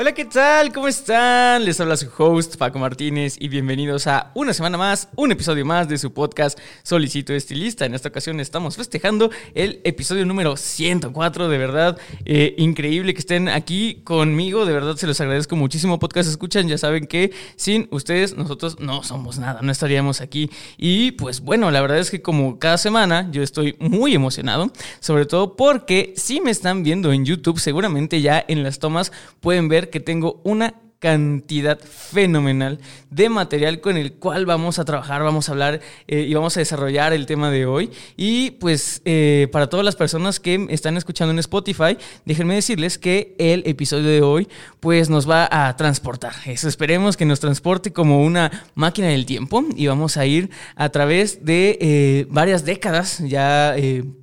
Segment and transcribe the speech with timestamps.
[0.00, 0.72] Hola, ¿qué tal?
[0.72, 1.64] ¿Cómo están?
[1.64, 5.88] Les habla su host Paco Martínez y bienvenidos a una semana más, un episodio más
[5.88, 7.84] de su podcast Solicito Estilista.
[7.84, 13.48] En esta ocasión estamos festejando el episodio número 104, de verdad, eh, increíble que estén
[13.48, 15.98] aquí conmigo, de verdad se los agradezco muchísimo.
[15.98, 20.48] Podcast escuchan, ya saben que sin ustedes nosotros no somos nada, no estaríamos aquí.
[20.76, 25.26] Y pues bueno, la verdad es que como cada semana yo estoy muy emocionado, sobre
[25.26, 29.10] todo porque si me están viendo en YouTube, seguramente ya en las tomas
[29.40, 35.22] pueden ver que tengo una cantidad fenomenal de material con el cual vamos a trabajar,
[35.22, 37.90] vamos a hablar eh, y vamos a desarrollar el tema de hoy.
[38.16, 43.36] Y pues eh, para todas las personas que están escuchando en Spotify, déjenme decirles que
[43.38, 44.48] el episodio de hoy
[44.80, 46.32] pues nos va a transportar.
[46.46, 50.88] Eso esperemos que nos transporte como una máquina del tiempo y vamos a ir a
[50.88, 53.76] través de eh, varias décadas ya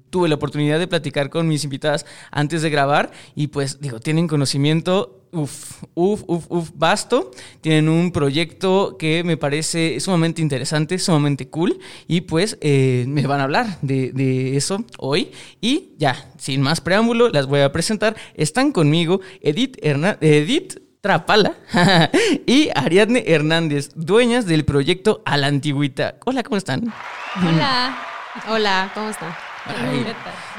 [0.09, 4.27] tuve la oportunidad de platicar con mis invitadas antes de grabar y pues digo, tienen
[4.27, 7.31] conocimiento Uf, uf, uf, uf, vasto.
[7.59, 11.77] Tienen un proyecto que me parece sumamente interesante, sumamente cool.
[12.07, 15.31] Y pues eh, me van a hablar de, eso hoy.
[15.59, 18.15] Y ya, sin más preámbulo, las voy a presentar.
[18.35, 19.77] Están conmigo Edith,
[20.21, 21.55] Edith Trapala
[22.47, 26.15] y Ariadne Hernández, dueñas del proyecto A la Antigüita.
[26.25, 26.93] Hola, ¿cómo están?
[27.35, 27.99] Hola.
[28.47, 29.35] Hola, ¿cómo están?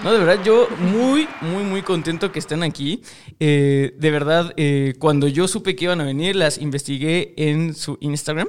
[0.02, 3.02] No, de verdad, yo muy, muy, muy contento que estén aquí.
[3.40, 7.98] Eh, de verdad, eh, cuando yo supe que iban a venir, las investigué en su
[8.00, 8.48] Instagram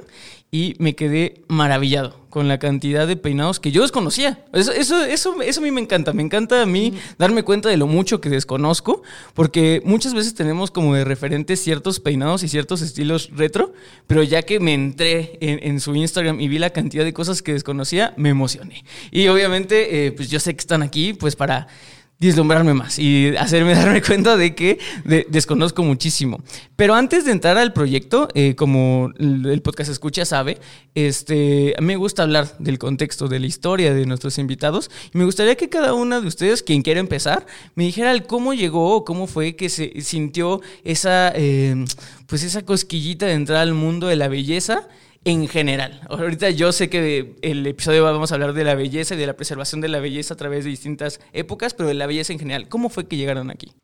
[0.50, 4.44] y me quedé maravillado con la cantidad de peinados que yo desconocía.
[4.52, 6.12] Eso, eso, eso, eso a mí me encanta.
[6.12, 9.02] Me encanta a mí darme cuenta de lo mucho que desconozco,
[9.34, 13.72] porque muchas veces tenemos como de referentes ciertos peinados y ciertos estilos retro,
[14.06, 17.52] pero ya que me entré en, su Instagram y vi la cantidad de cosas que
[17.52, 18.84] desconocía, me emocioné.
[19.10, 21.68] Y obviamente, eh, pues yo sé que están aquí, pues para
[22.18, 24.78] deslumbrarme más y hacerme darme cuenta de que
[25.28, 26.40] desconozco muchísimo.
[26.76, 30.58] Pero antes de entrar al proyecto, eh, como el podcast escucha sabe,
[30.94, 35.54] este, me gusta hablar del contexto, de la historia de nuestros invitados y me gustaría
[35.56, 39.54] que cada una de ustedes, quien quiera empezar, me dijera el cómo llegó, cómo fue
[39.54, 41.84] que se sintió esa, eh,
[42.26, 44.88] pues esa cosquillita de entrar al mundo de la belleza
[45.28, 46.00] en general.
[46.08, 49.36] Ahorita yo sé que el episodio vamos a hablar de la belleza y de la
[49.36, 52.70] preservación de la belleza a través de distintas épocas, pero de la belleza en general.
[52.70, 53.74] ¿Cómo fue que llegaron aquí?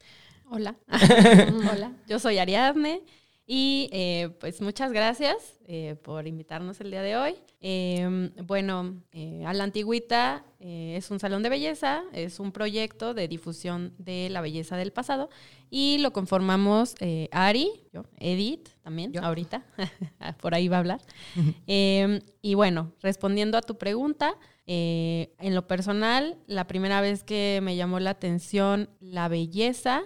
[0.50, 0.77] Hola.
[1.71, 1.93] Hola.
[2.09, 3.03] Yo soy Ariadne
[3.47, 7.34] y eh, pues muchas gracias eh, por invitarnos el día de hoy.
[7.60, 13.28] Em, bueno, eh, a la antigüita es un salón de belleza, es un proyecto de
[13.28, 15.28] difusión de la belleza del pasado
[15.69, 16.94] y lo conformamos
[17.33, 19.22] Ari, yo, Edith también, yo.
[19.22, 19.62] ahorita,
[20.41, 21.00] por ahí va a hablar.
[21.66, 27.77] Em, y bueno, respondiendo a tu pregunta, en lo personal, la primera vez que me
[27.77, 30.03] llamó la atención la belleza,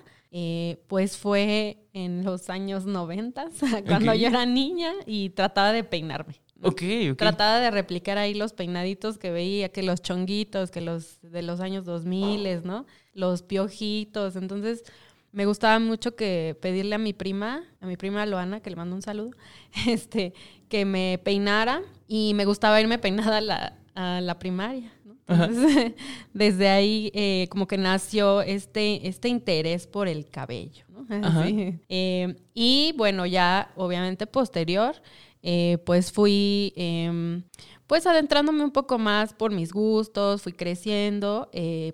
[0.89, 3.49] pues fue en los años 90,
[3.87, 6.41] cuando yo era niña y trataba de peinarme.
[6.61, 6.83] Ok,
[7.17, 11.61] Trataba de replicar ahí los peinaditos que veía, que los chonguitos, que los de los
[11.61, 12.85] años 2000, ¿no?
[13.15, 14.35] Los piojitos.
[14.35, 14.83] Entonces,
[15.31, 18.97] me gustaba mucho que pedirle a mi prima, a mi prima Loana, que le mando
[18.97, 19.31] un saludo,
[19.87, 20.35] este,
[20.69, 24.93] que me peinara y me gustaba irme peinada a la, a la primaria.
[26.33, 30.85] desde ahí eh, como que nació este, este interés por el cabello.
[31.89, 34.97] Eh, y bueno, ya obviamente posterior,
[35.43, 37.45] eh, pues fui em,
[37.87, 41.51] pues adentrándome un poco más por mis gustos, fui creciendo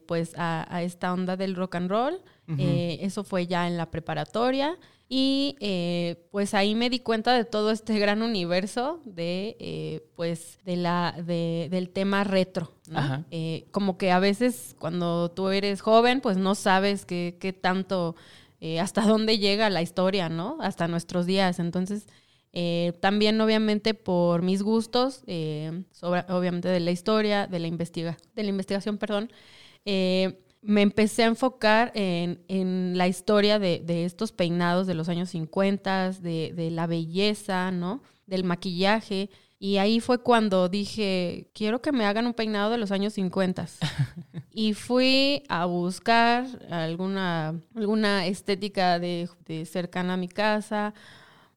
[0.07, 2.21] pues a, esta onda del rock and roll.
[2.59, 4.77] eso fue ya en la preparatoria.
[5.09, 10.59] Y eh, pues ahí me di cuenta de todo este gran universo de, eh, pues,
[10.65, 12.73] de la, de, del tema retro.
[13.31, 18.15] Eh, como que a veces cuando tú eres joven, pues no sabes qué, qué tanto,
[18.81, 20.57] hasta dónde llega la historia, ¿no?
[20.61, 21.59] Hasta nuestros días.
[21.59, 22.07] Entonces,
[23.01, 25.23] también obviamente por mis gustos,
[25.93, 29.31] sobre, obviamente de la historia, de la, investiga, de la investigación, perdón,
[30.65, 36.69] me empecé a enfocar en, la historia de, estos peinados de los años 50, de,
[36.73, 38.03] la belleza, ¿no?
[38.27, 39.31] Del maquillaje.
[39.59, 43.67] Y ahí fue cuando dije, quiero que me hagan un peinado de los años 50.
[44.53, 50.95] y fui a buscar alguna, alguna estética de, de cercana a mi casa,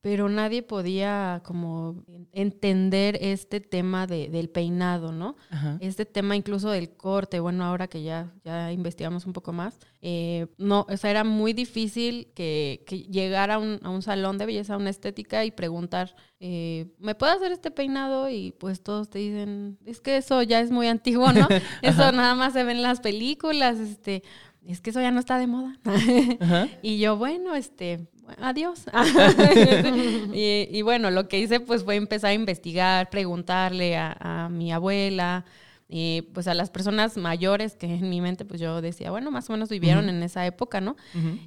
[0.01, 5.35] pero nadie podía como entender este tema de, del peinado, ¿no?
[5.79, 10.47] Este tema incluso del corte, bueno, ahora que ya, ya investigamos un poco más, eh,
[10.57, 14.45] no, o sea, era muy difícil que, que llegar a un, a un, salón de
[14.45, 18.29] belleza, a una estética y preguntar, eh, ¿me puedo hacer este peinado?
[18.29, 21.47] Y pues todos te dicen, es que eso ya es muy antiguo, ¿no?
[21.81, 24.23] eso nada más se ve en las películas, este
[24.67, 25.79] es que eso ya no está de moda.
[26.81, 28.07] y yo, bueno, este,
[28.39, 28.85] adiós.
[30.33, 35.45] y, bueno, lo que hice pues fue empezar a investigar, preguntarle a, mi abuela,
[35.89, 39.49] y pues a las personas mayores que en mi mente pues yo decía, bueno, más
[39.49, 40.95] o menos vivieron en esa época, ¿no?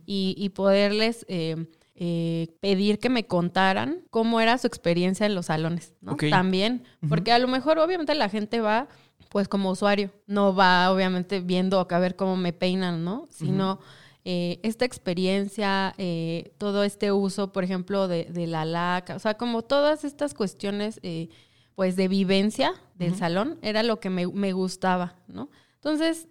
[0.07, 1.25] y, poderles...
[1.29, 1.67] Eh,
[2.03, 6.17] eh, pedir que me contaran cómo era su experiencia en los salones, ¿no?
[6.17, 8.89] También, porque a lo mejor obviamente la gente va
[9.31, 10.11] pues como usuario.
[10.27, 13.27] No va obviamente viendo acá a ver cómo me peinan, ¿no?
[13.31, 13.81] Sino
[14.25, 19.63] eh, esta experiencia, eh, todo este uso, por ejemplo, de, la laca, o sea, como
[19.63, 21.31] todas estas cuestiones, eh,
[21.75, 25.51] pues de vivencia del salón, era lo que me, gustaba, ¿no?
[25.77, 26.29] Entonces,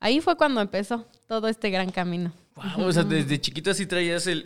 [0.00, 2.32] ahí fue cuando empezó todo este gran camino.
[2.56, 4.42] Wow, o sea, desde chiquito así traías el,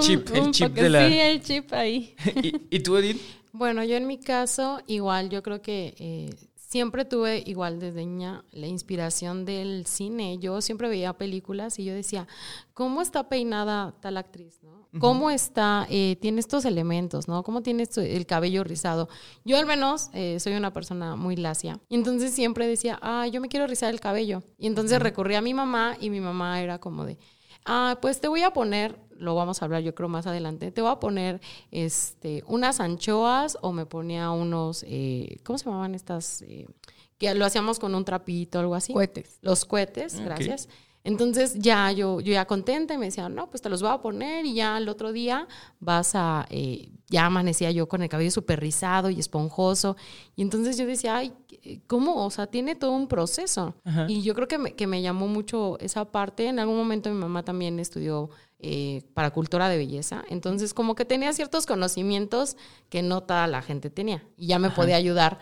[0.00, 1.08] chip, el chip de la...
[1.08, 2.16] Sí, el chip ahí.
[2.42, 3.20] ¿Y, ¿Y, tú, Edith?
[3.52, 6.34] Bueno, yo en mi caso, igual, yo creo que
[6.76, 10.36] siempre tuve igual desde niña la inspiración del cine.
[10.36, 12.28] Yo siempre veía películas y yo decía,
[12.74, 14.60] ¿cómo está peinada tal actriz?
[14.62, 14.86] ¿no?
[15.00, 17.42] ¿Cómo está, eh, tiene estos elementos, ¿no?
[17.42, 19.08] ¿Cómo tiene el cabello rizado?
[19.42, 21.80] Yo al menos eh, soy una persona muy lacia.
[21.88, 24.42] Y entonces siempre decía, ah, yo me quiero rizar el cabello.
[24.58, 27.16] Y entonces recurrí a mi mamá y mi mamá era como de,
[27.64, 30.80] ah, pues te voy a poner lo vamos a hablar yo creo más adelante, te
[30.80, 31.40] voy a poner
[31.70, 36.42] este, unas anchoas o me ponía unos, eh, ¿cómo se llamaban estas?
[36.42, 36.66] Eh,
[37.18, 38.92] que lo hacíamos con un trapito o algo así.
[38.92, 39.38] Cohetes.
[39.40, 40.68] Los cohetes, gracias.
[41.06, 43.98] Entonces ya yo, yo ya contenta y me decían, no, pues te los voy a
[43.98, 45.46] poner y ya el otro día
[45.78, 49.96] vas a, eh, ya amanecía yo con el cabello súper rizado y esponjoso.
[50.34, 51.32] Y entonces yo decía, ay,
[51.86, 52.26] ¿cómo?
[52.26, 53.76] O sea, tiene todo un proceso.
[54.08, 56.48] Y yo creo que me, que me llamó mucho esa parte.
[56.48, 60.24] En algún momento mi mamá también estudió eh, para cultura de belleza.
[60.28, 62.56] Entonces, como que tenía ciertos conocimientos
[62.88, 64.24] que no toda la gente tenía.
[64.36, 65.38] Y ya me podía ayudar,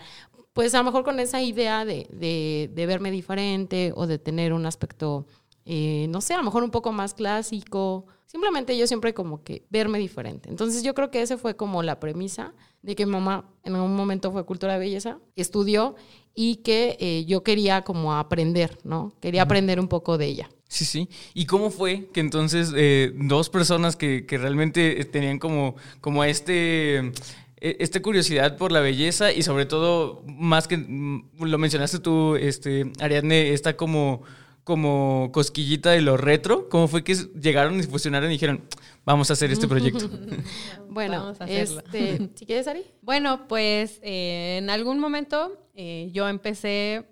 [0.55, 4.65] pues a lo mejor con esa idea de, de, verme diferente o de tener un
[4.65, 5.27] aspecto,
[5.65, 8.05] eh, no sé, a lo mejor un poco más clásico.
[8.27, 10.49] Simplemente yo siempre como que verme diferente.
[10.49, 14.31] Entonces, yo creo que esa fue como la premisa de que mamá en algún momento
[14.31, 15.95] fue cultura de belleza, estudió
[16.35, 19.13] y que eh, yo quería como aprender, ¿no?
[19.21, 20.49] Quería aprender un poco de ella.
[20.67, 21.09] Sí, sí.
[21.33, 26.97] ¿Y cómo fue que entonces eh, dos personas que, que, realmente tenían como, como este,
[26.97, 32.35] e, esta curiosidad por la belleza y sobre todo, más que mm, lo mencionaste tú,
[32.35, 34.23] este, Ariadne, está como,
[34.65, 38.63] como cosquillita de lo retro, ¿cómo fue que llegaron y fusionaron y dijeron,
[39.05, 40.09] vamos a hacer este proyecto?
[40.89, 42.83] bueno, este, ¿si quieres, Ari?
[43.01, 47.05] Bueno, pues eh, en algún momento eh, yo empecé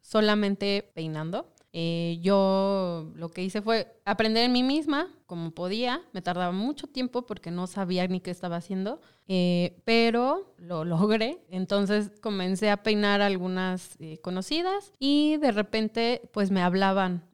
[0.00, 1.52] solamente peinando.
[1.74, 6.02] Eh, yo lo que hice fue aprender en mí misma como podía.
[6.12, 11.38] Me tardaba mucho tiempo porque no sabía ni qué estaba haciendo, eh, pero lo logré.
[11.48, 17.24] Entonces comencé a peinar algunas eh, conocidas y de repente pues me hablaban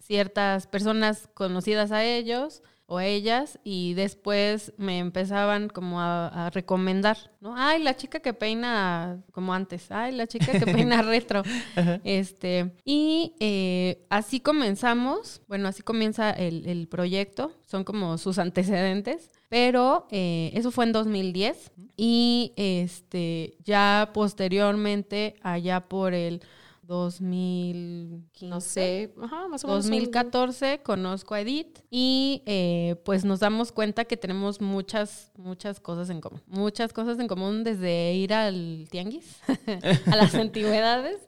[0.00, 7.54] ciertas personas conocidas a ellos o ellas y después me empezaban como a, recomendar, ¿no?
[7.56, 11.42] Ay, la chica que peina como antes, ay, la chica que peina retro.
[12.04, 20.06] este, y eh, así comenzamos, bueno, así comienza el, proyecto, son como sus antecedentes, pero
[20.10, 26.42] eh, eso fue en 2010 y este, ya posteriormente, allá por el
[26.86, 28.46] 2015.
[28.46, 29.84] No sé, ajá, más o menos.
[29.84, 36.10] 2014 conozco a Edith y eh, pues nos damos cuenta que tenemos muchas, muchas cosas
[36.10, 36.42] en común.
[36.46, 39.40] Muchas cosas en común desde ir al tianguis,
[40.06, 41.18] a las antigüedades,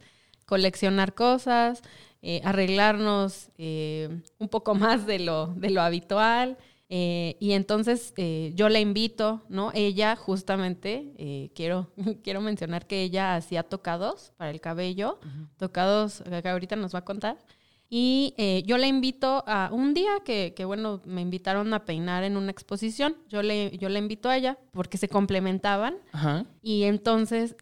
[0.46, 1.82] coleccionar cosas,
[2.22, 6.58] eh, arreglarnos eh, un poco más de lo, de lo habitual.
[6.88, 9.72] Eh, y entonces eh, yo la invito, ¿no?
[9.74, 11.90] Ella justamente, eh, quiero,
[12.22, 15.18] quiero mencionar que ella hacía tocados para el cabello,
[15.56, 17.38] tocados que ahorita nos va a contar.
[17.88, 18.34] Y
[18.66, 22.50] yo la invito a un día que, que, bueno, me invitaron a peinar en una
[22.50, 23.16] exposición.
[23.28, 25.94] Yo le, yo la invito a ella porque se complementaban.
[26.62, 27.54] Y entonces,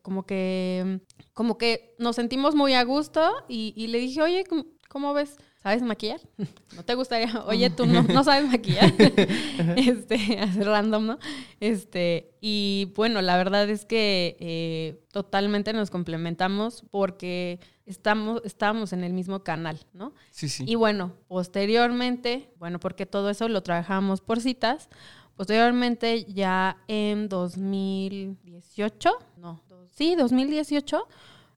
[0.00, 1.02] como que
[1.38, 4.44] como que nos sentimos muy a gusto y, y le dije, oye,
[4.88, 5.38] ¿cómo, ves?
[5.62, 6.20] ¿Sabes maquillar?
[6.76, 7.42] ¿No te gustaría?
[7.46, 8.92] Oye, tú no, no sabes maquillar.
[9.76, 11.18] este, random, ¿no?
[11.60, 19.04] Este, y bueno, la verdad es que eh, totalmente nos complementamos porque estamos, estábamos en
[19.04, 20.14] el mismo canal, ¿no?
[20.30, 20.64] Sí, sí.
[20.66, 24.88] Y bueno, posteriormente, bueno, porque todo eso lo trabajamos por citas,
[25.36, 29.62] posteriormente ya en 2018, no,
[29.94, 31.08] sí, 2018,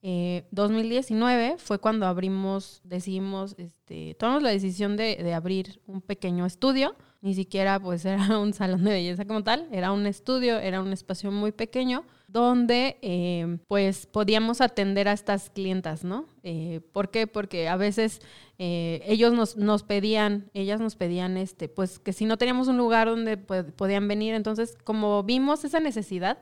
[0.03, 6.45] eh, 2019 fue cuando abrimos, decidimos, este, tomamos la decisión de, de abrir un pequeño
[6.45, 6.95] estudio.
[7.21, 10.91] Ni siquiera pues era un salón de belleza como tal, era un estudio, era un
[10.91, 16.27] espacio muy pequeño donde eh, pues podíamos atender a estas clientas, ¿no?
[16.43, 17.27] Eh, ¿Por qué?
[17.27, 18.21] Porque a veces
[18.57, 22.77] eh, ellos nos, nos, pedían, ellas nos pedían, este, pues que si no teníamos un
[22.77, 26.37] lugar donde podían venir, entonces como vimos esa necesidad,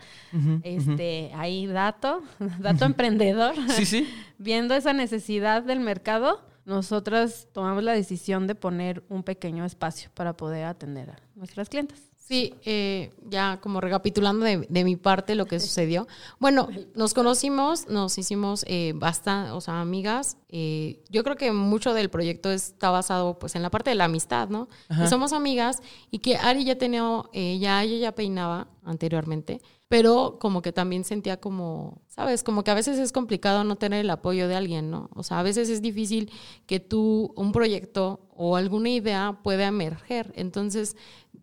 [0.63, 2.21] este, ahí dato,
[2.59, 4.07] dato emprendedor, sí, sí.
[4.37, 10.37] viendo esa necesidad del mercado, nosotras tomamos la decisión de poner un pequeño espacio para
[10.37, 12.08] poder atender a nuestras clientes.
[12.29, 16.07] Sí, eh, ya como recapitulando de, de, mi parte lo que sucedió.
[16.37, 20.37] Bueno, nos conocimos, nos hicimos eh, bastante, o sea, amigas.
[20.47, 24.05] Eh, yo creo que mucho del proyecto está basado pues en la parte de la
[24.05, 24.67] amistad, ¿no?
[25.09, 25.81] somos amigas
[26.11, 27.01] y que Ari ya tenía,
[27.33, 29.59] eh, ya ella ya peinaba anteriormente
[29.89, 34.01] pero como que también sentía como, sabes, como que a veces es complicado no tener
[34.01, 35.09] el apoyo de alguien, ¿no?
[35.15, 36.31] O sea, a veces es difícil
[36.67, 40.31] que tú, un proyecto o alguna idea pueda emerger.
[40.35, 40.95] Entonces,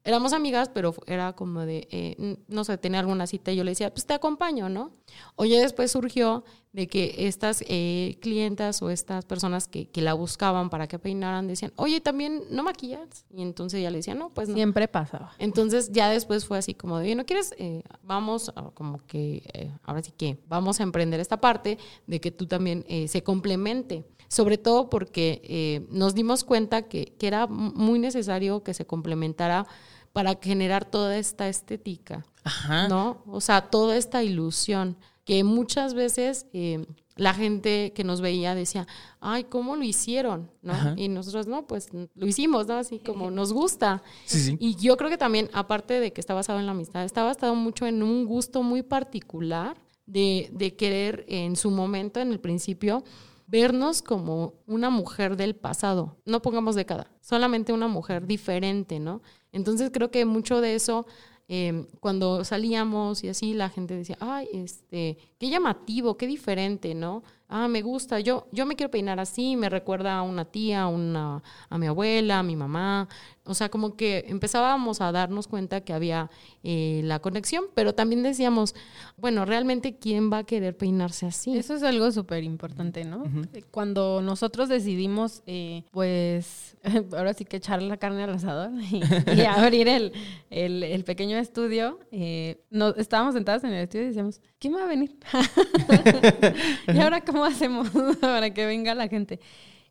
[0.05, 3.73] éramos amigas, pero era como de, eh, no sé, tenía alguna cita y yo le
[3.73, 4.93] decía, pues te acompaño, ¿no?
[5.35, 6.45] Oye, después surgió
[6.77, 11.49] de que estas eh, clientas o estas personas que, que, la buscaban para que peinaran
[11.49, 13.25] decían, oye, también no maquillas.
[13.31, 14.57] Y entonces ya le decía, no, pues no.
[14.57, 15.33] Siempre pasaba.
[15.39, 17.55] Entonces ya después fue así como de, ¿no quieres?
[17.57, 22.31] Eh, vamos, como que, eh, ahora sí que vamos a emprender esta parte de que
[22.31, 24.05] tú también eh, se complemente.
[24.29, 29.67] Sobre todo porque eh, nos dimos cuenta que, que era muy necesario que se complementara
[30.13, 32.87] para generar toda esta estética, Ajá.
[32.89, 33.23] ¿no?
[33.27, 38.87] O sea, toda esta ilusión que muchas veces eh, la gente que nos veía decía,
[39.21, 40.53] ay, ¿cómo lo hicieron?
[40.63, 40.95] ¿no?
[40.97, 42.75] Y nosotros, no, pues lo hicimos, ¿no?
[42.75, 44.05] Así como nos gusta.
[44.25, 44.57] Sí, sí.
[44.61, 47.57] Y yo creo que también, aparte de que está basado en la amistad, está basado
[47.57, 53.03] mucho en un gusto muy particular de, de querer en su momento, en el principio,
[53.49, 59.23] vernos como una mujer del pasado, no pongamos década, solamente una mujer diferente, ¿no?
[59.51, 61.07] Entonces creo que mucho de eso,
[61.49, 67.23] eh, cuando salíamos y así, la gente decía, ay, este, qué llamativo, qué diferente, ¿no?
[67.49, 70.89] Ah, me gusta, yo, yo me quiero peinar así, me recuerda a una tía, a,
[70.89, 73.09] una, a mi abuela, a mi mamá.
[73.45, 76.31] O sea, como que empezábamos a darnos cuenta que había
[76.65, 78.75] eh, la conexión, pero también decíamos,
[79.17, 81.57] bueno, realmente, ¿quién va a querer peinarse así?
[81.57, 83.19] Eso es algo súper importante, ¿no?
[83.19, 83.65] Uh -huh.
[83.71, 86.77] Cuando nosotros decidimos, eh, pues,
[87.17, 89.01] ahora sí que echar la carne al asador y,
[89.37, 90.13] y abrir el,
[90.51, 94.83] el, el, pequeño estudio, eh, nos, estábamos sentadas en el estudio y decíamos, ¿quién va
[94.83, 95.17] a venir?
[96.93, 97.91] y ahora, ¿cómo hacemos
[98.21, 99.41] para que venga la gente?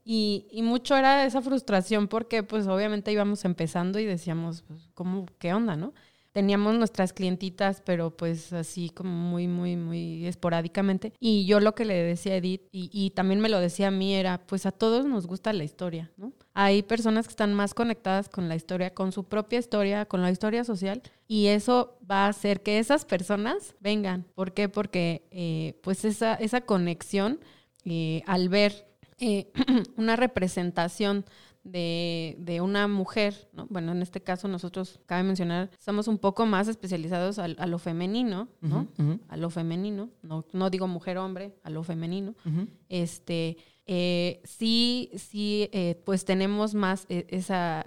[0.04, 5.54] Y, mucho era esa frustración porque pues obviamente íbamos empezando y decíamos, pues, ¿cómo, qué
[5.54, 5.94] onda, no?
[6.36, 11.14] Teníamos nuestras clientitas, pero pues así como muy, muy, muy esporádicamente.
[11.18, 13.92] Y yo lo que le decía a Edith, y, y también me lo decía a
[13.92, 16.34] mí, era, pues a todos nos gusta la historia, ¿no?
[16.54, 20.30] Hay personas que están más conectadas con la historia, con su propia historia, con la
[20.30, 24.26] historia social, y eso va a hacer que esas personas vengan.
[24.36, 24.68] ¿Por qué?
[24.68, 27.40] Porque eh, pues esa, esa conexión
[27.86, 28.90] eh, al ver
[29.20, 29.48] eh,
[29.96, 31.24] una representación
[31.66, 33.68] de, de, una mujer, ¿no?
[33.70, 37.80] bueno, en este caso nosotros, cabe mencionar, somos un poco más especializados a, a lo
[37.80, 38.88] femenino, ¿no?
[38.98, 39.20] Uh -huh.
[39.28, 42.36] A lo femenino, no, no digo mujer-hombre, a lo femenino.
[42.46, 42.68] Uh -huh.
[42.88, 47.86] Este, eh, sí, sí, eh, pues tenemos más eh, esa,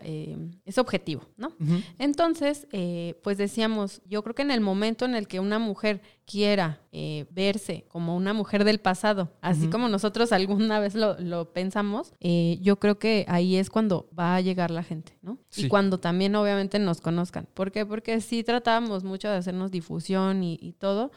[0.64, 1.48] ese objetivo, ¿no?
[1.58, 1.84] Uh -huh.
[1.98, 6.00] Entonces, eh, pues decíamos, yo creo que en el momento en el que una mujer
[6.24, 9.72] quiera eh, verse como una mujer del pasado, así uh -huh.
[9.72, 14.36] como nosotros alguna vez lo, lo pensamos, eh, yo creo que ahí es cuando va
[14.36, 15.38] a llegar la gente, ¿no?
[15.48, 15.66] Sí.
[15.66, 17.46] Y cuando también obviamente nos conozcan.
[17.54, 17.84] ¿Por qué?
[17.86, 21.10] Porque sí tratábamos mucho de hacernos difusión y, y todo,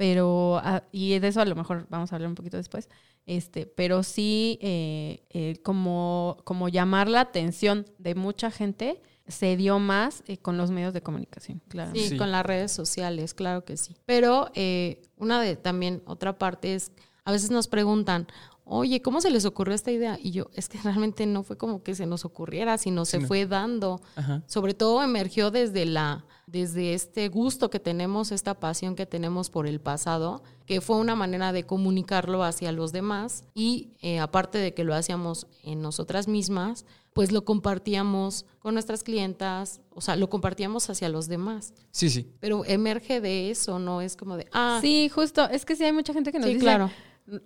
[0.00, 2.88] pero, uh, y de eso a lo mejor vamos a hablar un poquito después,
[3.26, 9.78] este, pero sí eh, eh, como, como llamar la atención de mucha gente se dio
[9.78, 11.92] más eh, con los medios de comunicación, claro.
[11.94, 13.94] Sí, sí, con las redes sociales, claro que sí.
[14.06, 16.92] Pero eh, una de también, otra parte es,
[17.26, 18.26] a veces nos preguntan,
[18.72, 20.18] oye, ¿cómo se les ocurrió esta idea?
[20.22, 23.26] Y yo, es que realmente no fue como que se nos ocurriera, sino se no.
[23.26, 24.00] fue dando.
[24.16, 24.42] Ajá.
[24.46, 29.68] Sobre todo emergió desde la desde este gusto que tenemos, esta pasión que tenemos por
[29.68, 34.74] el pasado, que fue una manera de comunicarlo hacia los demás y eh, aparte de
[34.74, 40.28] que lo hacíamos en nosotras mismas, pues lo compartíamos con nuestras clientas, o sea, lo
[40.28, 41.72] compartíamos hacia los demás.
[41.92, 42.32] Sí, sí.
[42.40, 45.48] Pero emerge de eso, no es como de, ah, Sí, justo.
[45.48, 46.64] Es que sí hay mucha gente que nos Sí, dice.
[46.64, 46.90] claro.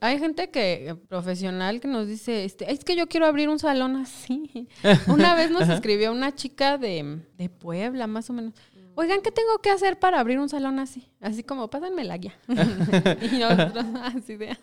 [0.00, 3.58] Hay gente que eh, profesional que nos dice, este, es que yo quiero abrir un
[3.58, 4.68] salón así.
[5.08, 8.54] Una vez nos escribió una chica de, de Puebla, más o menos.
[8.96, 11.08] Oigan, ¿qué tengo que hacer para abrir un salón así?
[11.20, 12.34] Así como, pásenme la guía.
[12.48, 14.56] y nosotros así de,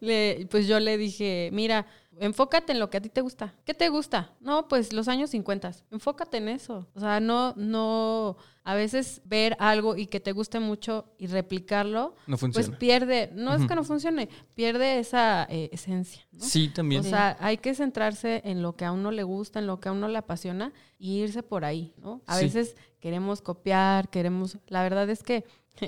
[0.00, 1.86] le- pues yo le dije, mira,
[2.20, 3.54] enfócate en lo que a ti te gusta.
[3.64, 4.32] ¿Qué te gusta?
[4.40, 5.72] No, pues los años 50.
[5.90, 6.86] Enfócate en eso.
[6.94, 12.14] O sea, no, no, a veces ver algo y que te guste mucho y replicarlo,
[12.26, 12.78] No pues funciona.
[12.78, 16.22] pierde, no es que no funcione, pierde esa eh, esencia.
[16.32, 16.44] ¿no?
[16.44, 17.00] sí, también.
[17.00, 19.88] O sea, hay que centrarse en lo que a uno le gusta, en lo que
[19.88, 22.20] a uno le apasiona y irse por ahí, ¿no?
[22.26, 22.44] A Sí.
[22.44, 24.58] veces queremos copiar, queremos...
[24.66, 25.44] La verdad es que,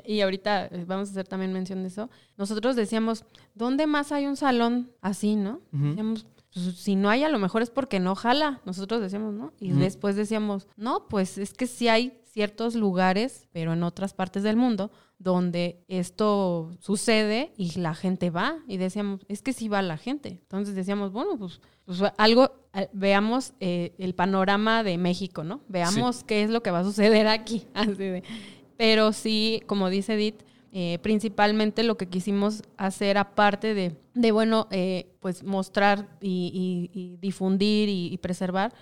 [0.06, 4.26] y ahorita eh, vamos a hacer también mención de eso, nosotros decíamos, ¿dónde más hay
[4.26, 5.60] un salón así, no?
[5.72, 8.60] Decíamos, pues, si no hay, a lo mejor es porque no jala.
[8.64, 9.52] Nosotros decíamos, ¿no?
[9.60, 14.42] Y después decíamos, no, pues es que sí hay ciertos lugares, pero en otras partes
[14.42, 18.56] del mundo, donde esto sucede y la gente va.
[18.66, 20.30] Y decíamos, es que sí va la gente.
[20.30, 25.60] Entonces decíamos, bueno, pues, pues algo, eh, veamos eh, el panorama de México, ¿no?
[25.68, 27.66] Veamos qué es lo que va a suceder aquí.
[27.74, 28.22] Así de.
[28.80, 30.40] Pero sí, como dice Edith,
[30.72, 36.98] eh, principalmente lo que quisimos hacer aparte de, de bueno, eh, pues mostrar y, y-
[36.98, 38.72] y difundir y, y preservar,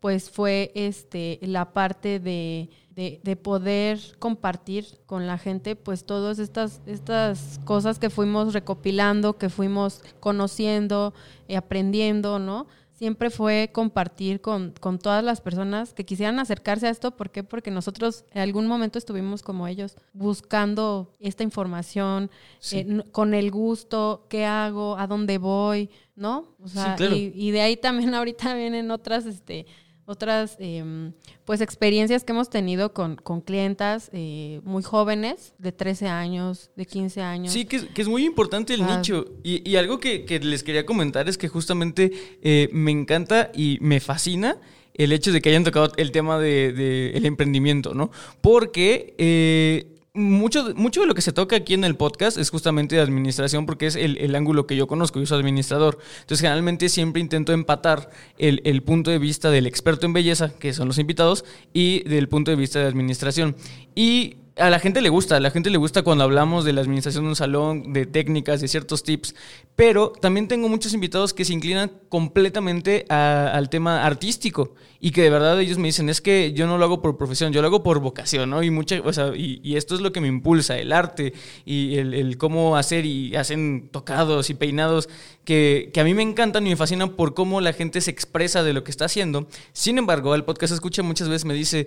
[0.00, 6.40] pues fue este la parte de, de- de poder compartir con la gente pues todas
[6.40, 11.14] estas, estas cosas que fuimos recopilando, que fuimos conociendo,
[11.46, 12.66] eh, aprendiendo, ¿no?
[12.96, 17.10] Siempre fue compartir con, con todas las personas que quisieran acercarse a esto.
[17.16, 17.42] ¿Por qué?
[17.42, 22.78] Porque nosotros en algún momento estuvimos como ellos, buscando esta información, Sí.
[22.78, 26.54] eh, con el gusto, qué hago, a dónde voy, ¿no?
[26.62, 27.16] O sea, claro.
[27.16, 29.66] y, y de ahí también ahorita vienen otras, este,
[30.06, 31.12] otras em,
[31.44, 36.86] pues experiencias que hemos tenido con, con clientas eh, muy jóvenes, de 13 años, de
[36.86, 37.52] 15 años.
[37.52, 38.96] Sí, que es, que es muy importante el Ah.
[38.96, 39.24] nicho.
[39.42, 43.78] Y, y algo que, que les quería comentar es que justamente eh, me encanta y
[43.80, 44.58] me fascina
[44.94, 48.10] el hecho de que hayan tocado el tema del de, el emprendimiento, ¿no?
[48.40, 52.94] Porque eh, mucho, mucho de lo que se toca aquí en el podcast es justamente
[52.94, 55.98] de administración, porque es el, el ángulo que yo conozco, yo soy administrador.
[56.20, 60.72] Entonces, generalmente siempre intento empatar el, el punto de vista del experto en belleza, que
[60.72, 63.56] son los invitados, y del punto de vista de administración.
[63.96, 66.80] Y a la gente le gusta, a la gente le gusta cuando hablamos de la
[66.80, 69.34] administración de un salón, de técnicas, de ciertos tips,
[69.74, 75.22] pero también tengo muchos invitados que se inclinan completamente a- al tema artístico y que
[75.22, 77.66] de verdad ellos me dicen, es que yo no lo hago por profesión, yo lo
[77.66, 78.62] hago por vocación, ¿no?
[78.62, 82.14] Y, mucha, o sea, y, esto es lo que me impulsa, el arte y el,
[82.14, 85.08] el cómo hacer y hacen tocados y peinados
[85.44, 88.62] que, que a mí me encantan y me fascinan por cómo la gente se expresa
[88.62, 89.46] de lo que está haciendo.
[89.72, 91.86] Sin embargo, el podcast escucha muchas veces me dice,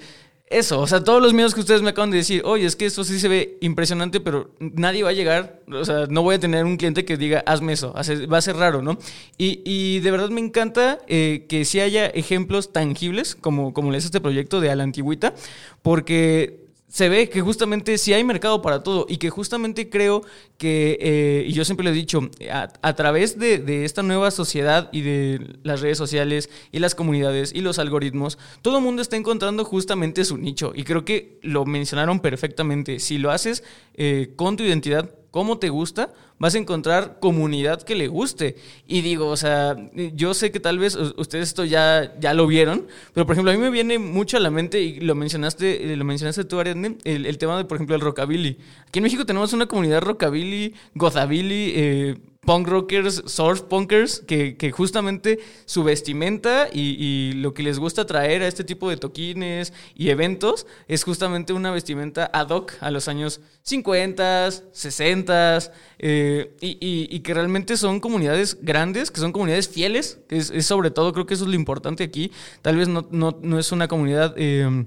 [0.50, 2.86] eso, o sea, todos los miedos que ustedes me acaban de decir, oye, es que
[2.86, 6.40] eso sí se ve impresionante, pero nadie va a llegar, o sea, no voy a
[6.40, 8.98] tener un cliente que diga, hazme eso, va a ser raro, ¿no?
[9.38, 14.06] Y, y de verdad me encanta eh, que sí haya ejemplos tangibles, como, como es
[14.06, 15.34] este proyecto de A la Antigüita,
[15.82, 20.24] porque se ve que justamente sí hay mercado para todo y que justamente creo
[20.58, 24.32] que, eh, y yo siempre lo he dicho, a, a través de, de esta nueva
[24.32, 29.02] sociedad y de las redes sociales y las comunidades y los algoritmos, todo el mundo
[29.02, 33.00] está encontrando justamente su nicho y creo que lo mencionaron perfectamente.
[33.00, 33.64] Si lo haces
[33.96, 38.56] eh, con tu identidad, como te gusta, vas a encontrar comunidad que le guste.
[38.88, 39.76] Y digo, o sea,
[40.14, 43.56] yo sé que tal vez ustedes esto ya, ya lo vieron, pero por ejemplo, a
[43.56, 46.98] mí me viene mucho a la mente, y lo mencionaste, eh, lo mencionaste tú, Ariadne,
[47.04, 48.58] el, el tema de, por ejemplo, el rockabilly.
[48.88, 54.72] Aquí en México tenemos una comunidad rockabilly, gozabilly, eh, punk rockers, surf punkers, que, que
[54.72, 60.12] justamente su vestimenta y, lo que les gusta traer a este tipo de toquines y
[60.12, 65.60] eventos es justamente una vestimenta ad hoc a los años 50, 60,
[66.00, 70.90] eh, y, que realmente son comunidades grandes, que son comunidades fieles, que es, es sobre
[70.90, 72.32] todo, creo que eso es lo importante aquí.
[72.62, 74.34] Tal vez no, no, no es una comunidad...
[74.38, 74.86] eh,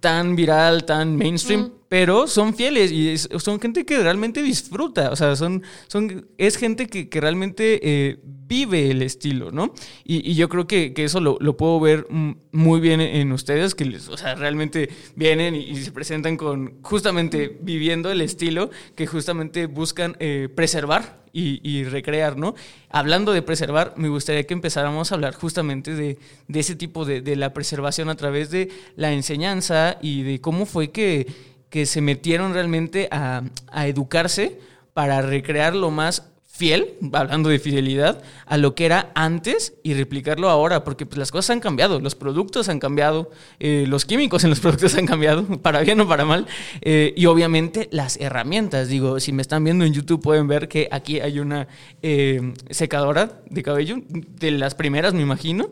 [0.00, 5.36] tan viral, tan mainstream, pero son fieles y son gente que realmente disfruta, o sea,
[5.36, 9.72] son, son, es gente que, que realmente eh, vive el estilo, ¿no?
[10.04, 13.74] Y, y yo creo que, que eso lo, lo, puedo ver muy bien en ustedes,
[13.74, 19.06] que o sea, realmente vienen y, y, se presentan con justamente viviendo el estilo que
[19.06, 22.54] justamente buscan eh, preservar y, y, recrear, ¿no?
[22.88, 26.18] Hablando de preservar, me gustaría que empezáramos a hablar justamente de,
[26.48, 30.66] de ese tipo de, de la preservación a través de la enseñanza y de cómo
[30.66, 31.26] fue que,
[31.70, 34.60] que se metieron realmente a, a educarse
[34.94, 40.48] para recrear lo más fiel, hablando de fidelidad, a lo que era antes y replicarlo
[40.48, 44.50] ahora, porque pues, las cosas han cambiado, los productos han cambiado, eh, los químicos en
[44.50, 46.46] los productos han cambiado, para bien o para mal,
[46.80, 48.88] eh, y obviamente las herramientas.
[48.88, 51.68] Digo, si me están viendo en YouTube pueden ver que aquí hay una
[52.02, 55.70] eh, secadora de cabello, de las primeras me imagino.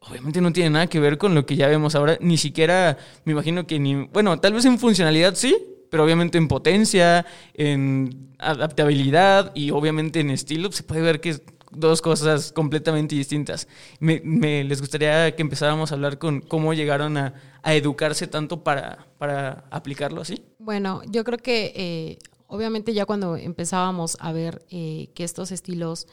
[0.00, 3.32] Obviamente no tiene nada que ver con lo que ya vemos ahora, ni siquiera me
[3.32, 5.56] imagino que ni, bueno, tal vez en funcionalidad sí,
[5.96, 11.42] pero obviamente en potencia, en adaptabilidad y obviamente en estilo, se puede ver que es
[11.70, 13.66] dos cosas completamente distintas.
[13.98, 17.32] Me, les gustaría que empezáramos a hablar con cómo llegaron a,
[17.64, 20.44] educarse tanto para, para, aplicarlo así.
[20.58, 26.08] Bueno, yo creo que eh, obviamente ya cuando empezábamos a ver eh, que estos estilos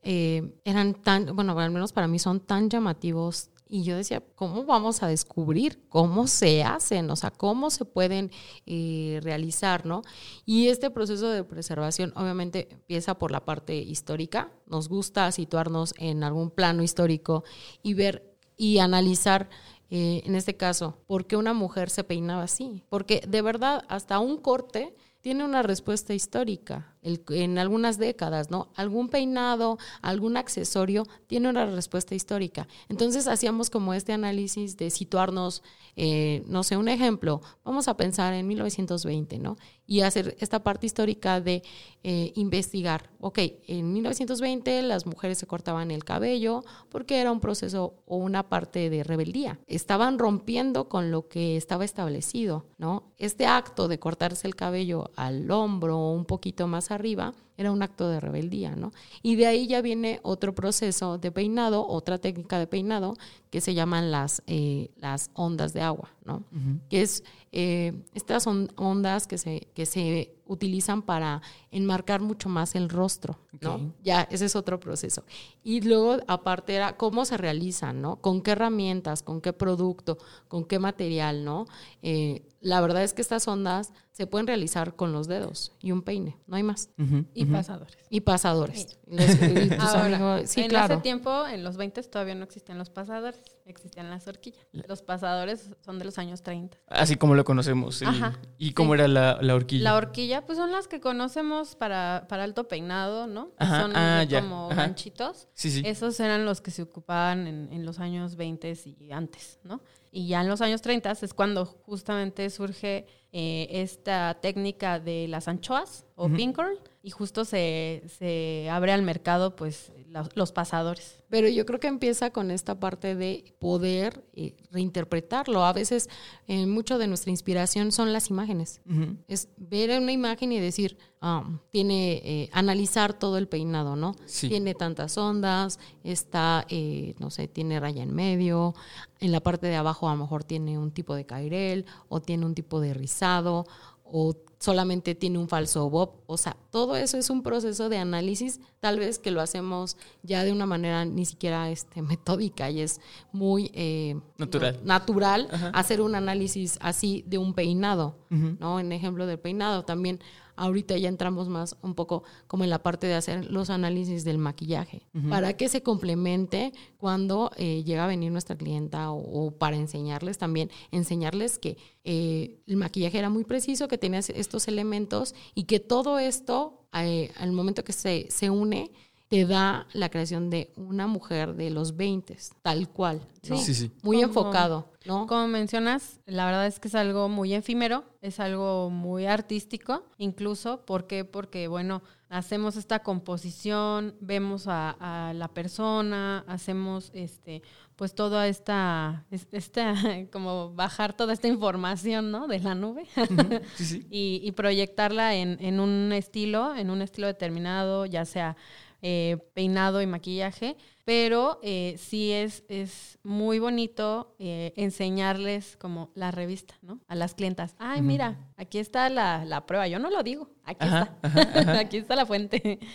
[0.00, 4.64] eh, eran tan, bueno, al menos para mí son tan llamativos, y yo decía, ¿cómo
[4.64, 7.10] vamos a descubrir cómo se hacen?
[7.10, 8.30] O sea, cómo se pueden
[8.64, 10.02] eh, realizar, ¿no?
[10.44, 14.52] Y este proceso de preservación obviamente empieza por la parte histórica.
[14.66, 17.44] Nos gusta situarnos en algún plano histórico
[17.82, 19.50] y ver y analizar,
[19.90, 22.84] eh, en este caso, por qué una mujer se peinaba así.
[22.88, 28.68] Porque de verdad, hasta un corte tiene una respuesta histórica el, en algunas décadas, ¿no?
[28.74, 32.66] Algún peinado, algún accesorio tiene una respuesta histórica.
[32.88, 35.62] Entonces hacíamos como este análisis de situarnos,
[35.94, 39.56] eh, no sé, un ejemplo, vamos a pensar en 1920, ¿no?
[39.86, 41.62] Y hacer esta parte histórica de
[42.02, 43.38] eh, investigar, ok,
[43.68, 48.90] en 1920 las mujeres se cortaban el cabello porque era un proceso o una parte
[48.90, 49.60] de rebeldía.
[49.68, 53.12] Estaban rompiendo con lo que estaba establecido, ¿no?
[53.16, 57.82] Este acto de cortarse el cabello al hombro o un poquito más arriba era un
[57.82, 58.92] acto de rebeldía, ¿no?
[59.22, 63.14] Y de ahí ya viene otro proceso de peinado, otra técnica de peinado,
[63.50, 66.44] que se llaman las, eh, las ondas de agua, ¿no?
[66.52, 66.80] Uh -huh.
[66.90, 71.40] Que es, eh, estas son ondas que se, que se utilizan para
[71.70, 73.74] enmarcar mucho más el rostro, ¿no?
[73.76, 73.92] Okay.
[74.02, 75.24] Ya, ese es otro proceso.
[75.64, 78.16] Y luego, aparte, era cómo se realizan, ¿no?
[78.20, 81.64] Con qué herramientas, con qué producto, con qué material, ¿no?
[82.02, 86.02] Eh, la verdad es que estas ondas se pueden realizar con los dedos y un
[86.02, 86.90] peine, no hay más.
[86.98, 87.96] Uh -huh, y pasadores.
[88.10, 88.80] Y pasadores.
[88.82, 88.96] Sí.
[89.06, 90.94] Los, y Ahora, amigos, sí, en claro.
[90.94, 94.66] ese tiempo, en los 20 todavía no existían los pasadores, existían las horquillas.
[94.72, 96.78] Los pasadores son de los años 30.
[96.88, 97.96] Así como lo conocemos.
[97.96, 98.04] Sí.
[98.06, 99.00] Ajá, ¿Y cómo sí.
[99.00, 99.84] era la, la, horquilla?
[99.84, 103.52] La horquilla, pues son las que conocemos para, para alto peinado, ¿no?
[103.58, 104.82] Ajá, son ah, como Ajá.
[104.82, 105.48] ganchitos.
[105.54, 105.82] Sí, sí.
[105.84, 109.80] Esos eran los que se ocupaban en, en los años 20 y antes, ¿no?
[110.10, 115.46] Y ya en los años 30 es cuando justamente surge eh, esta técnica de las
[115.46, 116.78] anchoas o uh -huh.
[117.06, 121.22] Y justo se, se, abre al mercado pues los, los, pasadores.
[121.28, 125.64] Pero yo creo que empieza con esta parte de poder eh, reinterpretarlo.
[125.64, 126.08] A veces
[126.48, 128.80] eh, mucho de nuestra inspiración son las imágenes.
[128.86, 129.16] Uh -huh.
[129.28, 134.16] Es ver una imagen y decir, um, tiene, eh, analizar todo el peinado, ¿no?
[134.24, 134.48] Sí.
[134.48, 138.74] Tiene tantas ondas, está, eh, no sé, tiene raya en medio,
[139.20, 142.46] en la parte de abajo a lo mejor tiene un tipo de cairel o tiene
[142.46, 143.64] un tipo de rizado
[144.10, 146.10] o solamente tiene un falso bob.
[146.26, 150.44] O sea, todo eso es un proceso de análisis, tal vez que lo hacemos ya
[150.44, 153.00] de una manera ni siquiera este, metódica y es
[153.32, 158.58] muy eh, natural, natural hacer un análisis así de un peinado, uh -huh.
[158.58, 158.80] ¿no?
[158.80, 160.20] En ejemplo del peinado también.
[160.56, 164.38] Ahorita ya entramos más un poco como en la parte de hacer los análisis del
[164.38, 165.30] maquillaje, uh -huh.
[165.30, 170.38] para que se complemente cuando eh, llega a venir nuestra clienta o, o, para enseñarles
[170.38, 175.80] también, enseñarles que eh, el maquillaje era muy preciso, que tenía estos elementos y que
[175.80, 178.90] todo esto, eh, al momento que se, se une,
[179.28, 183.20] te da la creación de una mujer de los 20, tal cual.
[183.48, 183.56] ¿no?
[183.56, 183.90] Sí, sí.
[184.02, 185.26] Muy como, enfocado, ¿no?
[185.26, 190.84] Como mencionas, la verdad es que es algo muy efímero, es algo muy artístico, incluso,
[190.84, 191.24] ¿por qué?
[191.24, 197.62] Porque, bueno, hacemos esta composición, vemos a, a la persona, hacemos este
[197.96, 199.94] pues toda esta, esta,
[200.30, 202.46] como bajar toda esta información, ¿no?
[202.46, 203.06] De la nube
[203.76, 204.06] sí, sí.
[204.10, 208.56] y, y, proyectarla en, en, un estilo, en un estilo determinado, ya sea
[209.02, 216.30] eh, peinado y maquillaje, pero eh, sí es, es muy bonito eh, enseñarles como la
[216.30, 217.00] revista, ¿no?
[217.06, 217.74] A las clientas.
[217.78, 218.06] Ay, uh -huh.
[218.06, 221.78] mira, aquí está la, la, prueba, yo no lo digo, aquí ajá, está, ajá, ajá.
[221.80, 222.78] aquí está la fuente.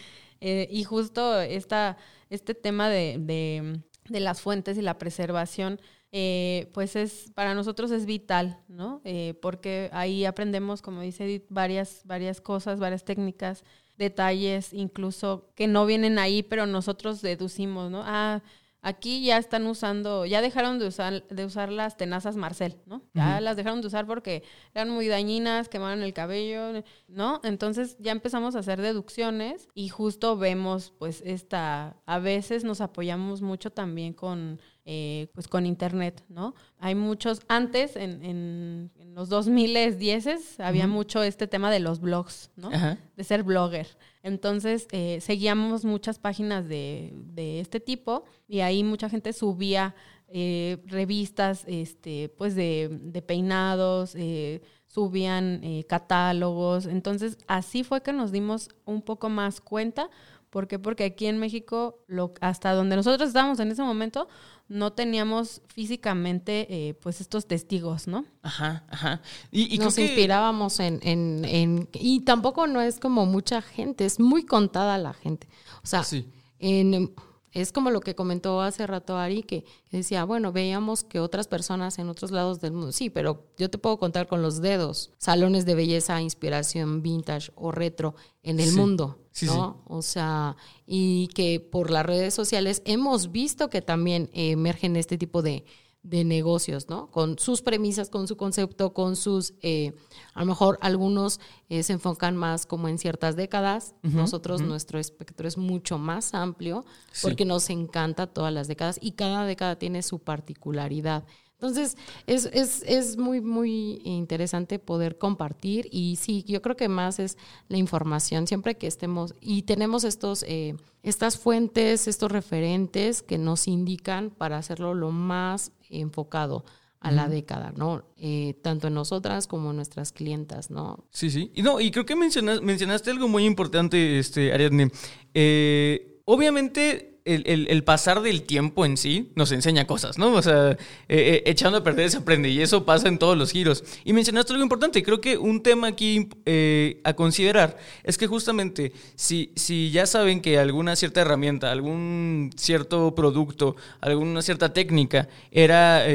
[0.44, 1.98] Eh, y justo esta,
[2.32, 5.80] este tema de, de, de las fuentes y la preservación,
[6.12, 9.02] eh, pues es para nosotros es vital, ¿no?
[9.06, 13.64] Eh, porque ahí aprendemos, como dice Edith, varias, varias cosas, varias técnicas,
[13.98, 18.04] detalles, incluso que no vienen ahí, pero nosotros deducimos, ¿no?
[18.06, 18.42] Ah,
[18.84, 23.04] Aquí ya están usando, ya dejaron de usar, de usar las tenazas Marcel, ¿no?
[23.14, 24.42] Ya las dejaron de usar porque
[24.74, 27.42] eran muy dañinas, quemaban el cabello, ¿no?
[27.44, 33.44] Entonces ya empezamos a hacer deducciones y justo vemos, pues, esta, a veces nos apoyamos
[33.44, 36.56] mucho también con, eh, pues, con internet, ¿no?
[36.80, 42.50] Hay muchos, antes, en, en, en los 2010 había mucho este tema de los blogs,
[42.56, 42.72] ¿no?
[43.16, 43.88] De ser blogger.
[44.24, 49.96] Entonces, eh, seguíamos muchas páginas de, de, este tipo y ahí mucha gente subía
[50.34, 56.86] eh, revistas este, pues de, de peinados, eh, subían eh, catálogos.
[56.86, 60.10] Entonces, así fue que nos dimos un poco más cuenta.
[60.52, 60.78] ¿Por qué?
[60.78, 64.28] Porque aquí en México, lo, hasta donde nosotros estábamos en ese momento,
[64.68, 68.26] no teníamos físicamente eh, pues estos testigos, ¿no?
[68.44, 69.22] Ajá, ajá.
[69.52, 74.06] Y, y Nos que- inspirábamos en, en, en- Y tampoco no es como mucha gente,
[74.06, 75.48] es muy contada la gente.
[75.84, 76.28] O sea, Sí.
[76.60, 77.14] en-
[77.54, 81.50] es como lo que comentó hace rato Ari, que, que decía, bueno, veíamos que otras
[81.50, 85.12] personas en otros lados del mundo, sí, pero yo te puedo contar con los dedos,
[85.18, 88.76] salones de belleza, inspiración vintage o retro en el Sí.
[88.78, 89.82] mundo, Sí, ¿no?
[89.88, 95.42] O sea, y que por las redes sociales hemos visto que también emergen este tipo
[95.42, 95.64] de,
[96.04, 97.12] de negocios, ¿no?
[97.12, 99.94] Con sus premisas, con su concepto, con sus, eh,
[100.34, 101.40] a lo mejor algunos
[101.70, 106.84] eh, se enfocan más como en ciertas décadas, nosotros nuestro espectro es mucho más amplio
[107.12, 107.20] Sí.
[107.22, 111.24] porque nos encanta todas las décadas y cada década tiene su particularidad.
[111.62, 111.96] Entonces,
[112.26, 117.38] es, es, es muy, muy interesante poder compartir y sí, yo creo que más es
[117.68, 123.68] la información, siempre que estemos y tenemos estos, eh, estas fuentes, estos referentes que nos
[123.68, 126.66] indican para hacerlo lo más enfocado
[127.00, 128.04] a la década, ¿no?
[128.18, 131.06] Eh, tanto en nosotras como en nuestras clientas, ¿no?
[131.12, 131.52] Sí, sí.
[131.56, 134.92] Y no, y creo que mencionas- mencionaste algo muy importante, este, Ariadne.
[135.34, 140.34] Eh, obviamente, el, el- pasar del tiempo en sí nos enseña cosas, ¿no?
[140.34, 140.78] O sea, eh,
[141.10, 143.84] eh, echando a perder se aprende y eso pasa en todos los giros.
[144.04, 145.04] Y mencionaste algo importante.
[145.04, 150.42] Creo que un tema aquí eh, a considerar es que justamente si, si ya saben
[150.42, 156.06] que alguna cierta herramienta, algún cierto producto, alguna cierta técnica era...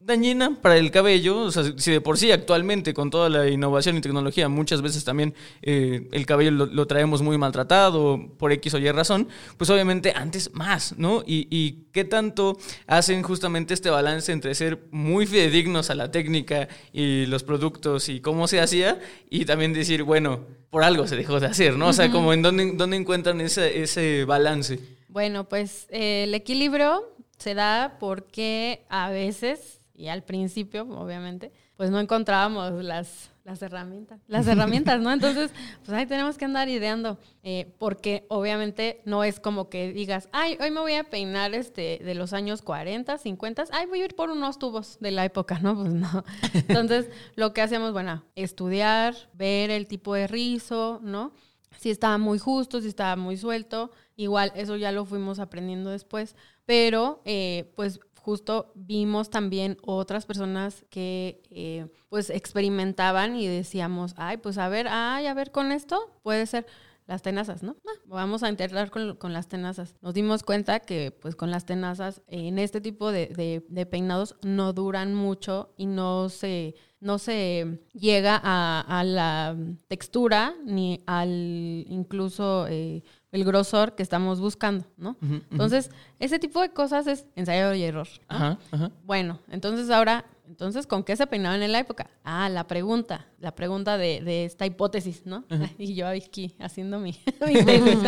[0.00, 3.96] dañina para el cabello, o sea, si de por sí actualmente con toda la innovación
[3.96, 8.74] y tecnología muchas veces también eh, el cabello lo, lo traemos muy maltratado por X
[8.74, 11.22] o Y razón, pues obviamente antes más, ¿no?
[11.26, 16.68] Y, y qué tanto hacen justamente este balance entre ser muy fidedignos a la técnica
[16.92, 21.40] y los productos y cómo se hacía y también decir, bueno, por algo se dejó
[21.40, 21.88] de hacer, ¿no?
[21.88, 24.78] O sea, como en dónde, dónde encuentran ese, ese balance.
[25.08, 27.02] Bueno, pues eh, el equilibrio
[27.40, 34.20] se da porque a veces, y al principio, obviamente, pues no encontrábamos las, las herramientas.
[34.28, 35.10] Las herramientas, ¿no?
[35.10, 35.50] Entonces,
[35.82, 37.18] pues ahí tenemos que andar ideando.
[37.42, 41.98] eh, porque obviamente no es como que digas, ay, hoy me voy a peinar este
[42.04, 45.58] de los años 40, 50, ay, voy a ir por unos tubos de la época,
[45.60, 45.74] ¿no?
[45.74, 46.24] Pues no.
[46.68, 51.32] Entonces, lo que hacemos, bueno, estudiar, ver el tipo de rizo, ¿no?
[51.80, 53.90] si estaba muy justo, si estaba muy suelto.
[54.16, 56.36] Igual, eso ya lo fuimos aprendiendo después.
[56.70, 64.36] Pero, eh, pues, justo vimos también otras personas que, eh, pues, experimentaban y decíamos, ay,
[64.36, 66.64] pues, a ver, ay, a ver, con esto puede ser
[67.08, 67.76] las tenazas, ¿no?
[67.88, 69.96] Ah, vamos a intentar con, con las tenazas.
[70.00, 74.36] Nos dimos cuenta que, pues, con las tenazas, en este tipo de, de- de peinados
[74.42, 79.56] no duran mucho y no se no se llega a, a la
[79.88, 83.02] textura ni al incluso eh,
[83.32, 85.16] el grosor que estamos buscando, ¿no?
[85.50, 88.08] Entonces, ese tipo de cosas es ensayo y error.
[88.28, 88.36] ¿no?
[88.36, 88.90] Ajá, ajá.
[89.04, 92.10] Bueno, entonces ahora, entonces, ¿con qué se peinaban en la época?
[92.24, 95.44] Ah, la pregunta, la pregunta de, de esta hipótesis, ¿no?
[95.78, 97.12] Y yo aquí haciendo mi,
[97.46, 97.98] mi tesis.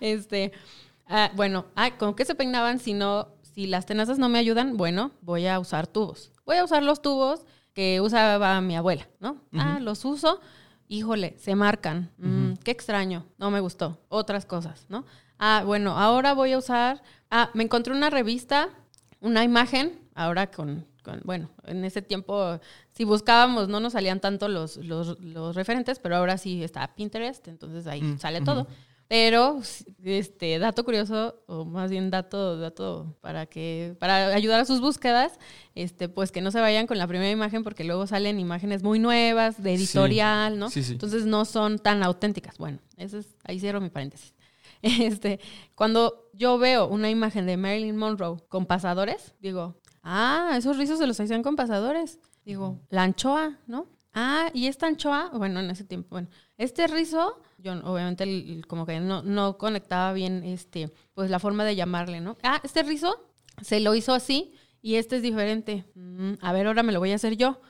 [0.00, 0.52] este,
[1.06, 4.76] ah, bueno, ah, ¿con qué se peinaban si no, si las tenazas no me ayudan?
[4.76, 6.30] Bueno, voy a usar tubos.
[6.44, 9.42] Voy a usar los tubos que usaba mi abuela, ¿no?
[9.52, 10.40] Ah, los uso,
[10.88, 12.10] híjole, se marcan.
[12.18, 13.98] Mm, qué extraño, no me gustó.
[14.08, 15.04] Otras cosas, ¿no?
[15.38, 18.68] Ah, bueno, ahora voy a usar, ah, me encontré una revista,
[19.20, 22.58] una imagen, ahora con, con- bueno, en ese tiempo,
[22.92, 27.48] si buscábamos, no nos salían tanto los, los, los referentes, pero ahora sí está Pinterest,
[27.48, 28.66] entonces ahí Mm, sale todo.
[29.08, 29.60] Pero,
[30.02, 35.38] este, dato curioso, o más bien dato, dato para que, para ayudar a sus búsquedas,
[35.76, 38.98] este, pues que no se vayan con la primera imagen, porque luego salen imágenes muy
[38.98, 39.84] nuevas, de Sí.
[39.84, 40.70] editorial, ¿no?
[40.70, 40.92] Sí, sí.
[40.92, 42.58] Entonces no son tan auténticas.
[42.58, 44.34] Bueno, eso es, ahí cierro mi paréntesis.
[44.82, 45.40] Este,
[45.74, 51.06] cuando yo veo una imagen de Marilyn Monroe con pasadores, digo, ah, esos rizos se
[51.06, 52.18] los hacían con pasadores.
[52.44, 53.86] Digo, la anchoa, ¿no?
[54.12, 58.86] Ah, y esta anchoa, bueno, en ese tiempo, bueno, este rizo, yo obviamente el- como
[58.86, 62.36] que no, no conectaba bien este, pues la forma de llamarle, ¿no?
[62.42, 63.14] Ah, este rizo
[63.62, 65.84] se lo hizo así y este es diferente.
[65.94, 67.60] Mm, a ver, ahora me lo voy a hacer yo,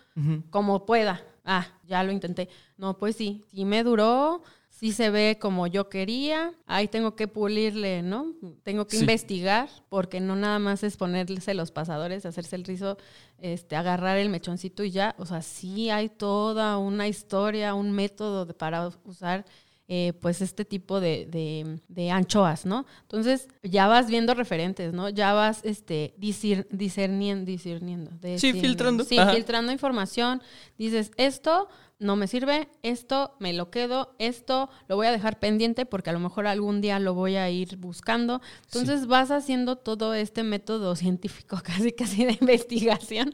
[0.51, 1.23] como pueda.
[1.45, 2.49] Ah, ya lo intenté.
[2.77, 6.53] No, pues sí, sí me duró, sí se ve como yo quería.
[6.67, 8.33] Ahí tengo que pulirle, ¿no?
[8.65, 9.03] Tengo que Sí.
[9.03, 12.99] investigar, porque no nada más es ponerse los pasadores, hacerse el rizo,
[13.39, 15.15] este, agarrar el mechoncito y ya.
[15.19, 19.45] O sea, sí hay toda una historia, un método de- para usar
[19.89, 22.87] eh, pues este tipo de, de- de anchoas, ¿no?
[23.03, 25.09] Entonces ya vas viendo referentes, ¿no?
[25.09, 28.11] Ya vas este, discir- discerniendo, discerniendo.
[28.21, 28.69] discerniendo.
[28.69, 29.33] filtrando, Sí, ajá.
[29.33, 30.43] filtrando información.
[30.77, 31.69] Dices, esto
[31.99, 36.13] no me sirve, esto me lo quedo, esto lo voy a dejar pendiente porque a
[36.13, 38.43] lo mejor algún día lo voy a ir buscando.
[38.65, 43.33] Entonces vas haciendo todo este método científico casi casi de investigación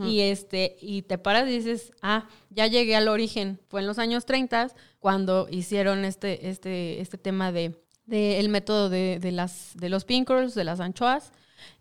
[0.00, 3.98] y este y te paras y dices, "Ah, ya llegué al origen." Fue en los
[3.98, 4.68] años 30
[5.00, 10.06] cuando hicieron este este este tema de de el método de, de las de los
[10.06, 11.32] pinkers, de las anchoas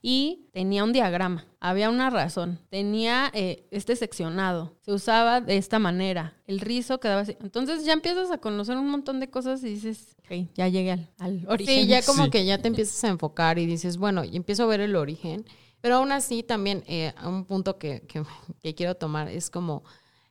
[0.01, 5.79] y tenía un diagrama, había una razón, tenía eh, este seccionado, se usaba de esta
[5.79, 7.35] manera, el rizo quedaba así.
[7.41, 11.09] Entonces ya empiezas a conocer un montón de cosas y dices, ok, ya llegué al,
[11.19, 11.81] al origen.
[11.83, 12.29] Sí, ya como Sí.
[12.31, 15.45] que ya te empiezas a enfocar y dices, bueno, y empiezo a ver el origen.
[15.79, 18.23] Pero aún así también eh, un punto que, que-
[18.63, 19.83] que quiero tomar es como,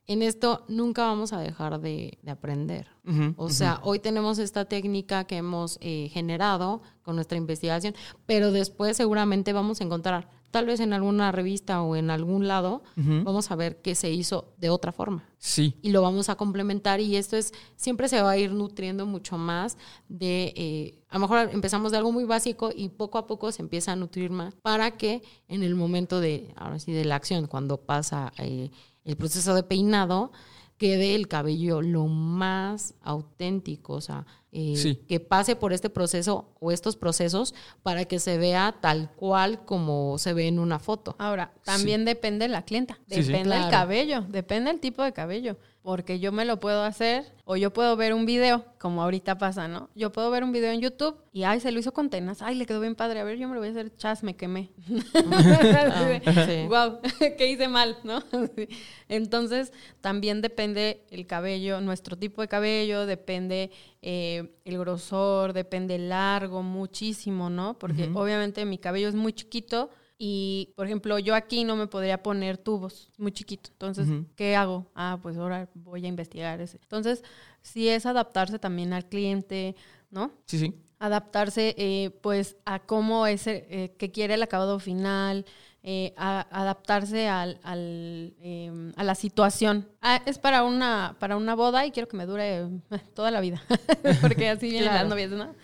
[0.06, 2.88] en esto nunca vamos a dejar de, de aprender.
[3.36, 7.94] O sea, hoy tenemos esta técnica que hemos eh, generado con nuestra investigación,
[8.26, 12.82] pero después seguramente vamos a encontrar, tal vez en alguna revista o en algún lado,
[12.96, 15.74] vamos a ver que se hizo de otra forma Sí.
[15.82, 19.36] y lo vamos a complementar y esto es siempre se va a ir nutriendo mucho
[19.38, 19.76] más
[20.08, 23.62] de eh, a lo mejor empezamos de algo muy básico y poco a poco se
[23.62, 27.46] empieza a nutrir más para que en el momento de ahora sí de la acción
[27.46, 28.70] cuando pasa eh,
[29.04, 30.32] el proceso de peinado
[30.78, 34.96] quede el cabello lo más auténtico, o sea, eh, Sí.
[35.08, 40.18] que pase por este proceso o estos procesos para que se vea tal cual como
[40.18, 41.14] se ve en una foto.
[41.18, 43.32] Ahora, también depende la clienta, Sí, sí.
[43.32, 43.70] depende el Claro.
[43.70, 47.94] cabello, depende el tipo de cabello, porque yo me lo puedo hacer o yo puedo
[47.94, 49.88] ver un video, como ahorita pasa, ¿no?
[49.94, 52.56] Yo puedo ver un video en YouTube y, ay, se lo hizo con tenas, ay,
[52.56, 54.72] le quedó bien padre, a ver, yo me lo voy a hacer, chas, me quemé.
[54.88, 56.66] sí.
[56.66, 56.98] Wow,
[57.38, 58.20] ¿qué hice mal, no?
[59.08, 63.70] Entonces, también depende el cabello, nuestro tipo de cabello, depende
[64.02, 67.78] eh, el grosor, depende el largo, muchísimo, ¿no?
[67.78, 72.22] Porque obviamente mi cabello es muy chiquito y, por ejemplo, yo aquí no me podría
[72.22, 73.70] poner tubos, muy chiquito.
[73.72, 74.08] Entonces.
[74.34, 74.86] ¿qué hago?
[74.94, 76.78] Ah, pues ahora voy a investigar ese.
[76.82, 77.22] Entonces,
[77.62, 79.76] sí es adaptarse también al cliente,
[80.10, 80.30] ¿no?
[80.46, 80.74] Sí, sí.
[80.98, 85.44] adaptarse eh, pues a cómo es eh, eh, que quiere el acabado final,
[85.82, 89.86] eh, a- adaptarse al, al, eh, a la situación.
[90.00, 92.68] Ah, es para una, para una boda y quiero que me dure eh,
[93.14, 93.62] toda la vida,
[94.22, 95.00] porque así vienen Claro.
[95.00, 95.54] las novias, ¿no?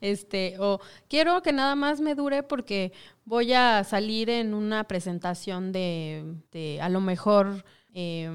[0.00, 2.92] Este, o quiero que nada más me dure porque
[3.24, 8.30] voy a salir en una presentación de, de a lo mejor eh,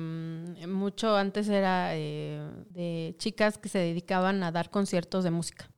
[0.68, 5.70] mucho antes era eh, de chicas que se dedicaban a dar conciertos de música.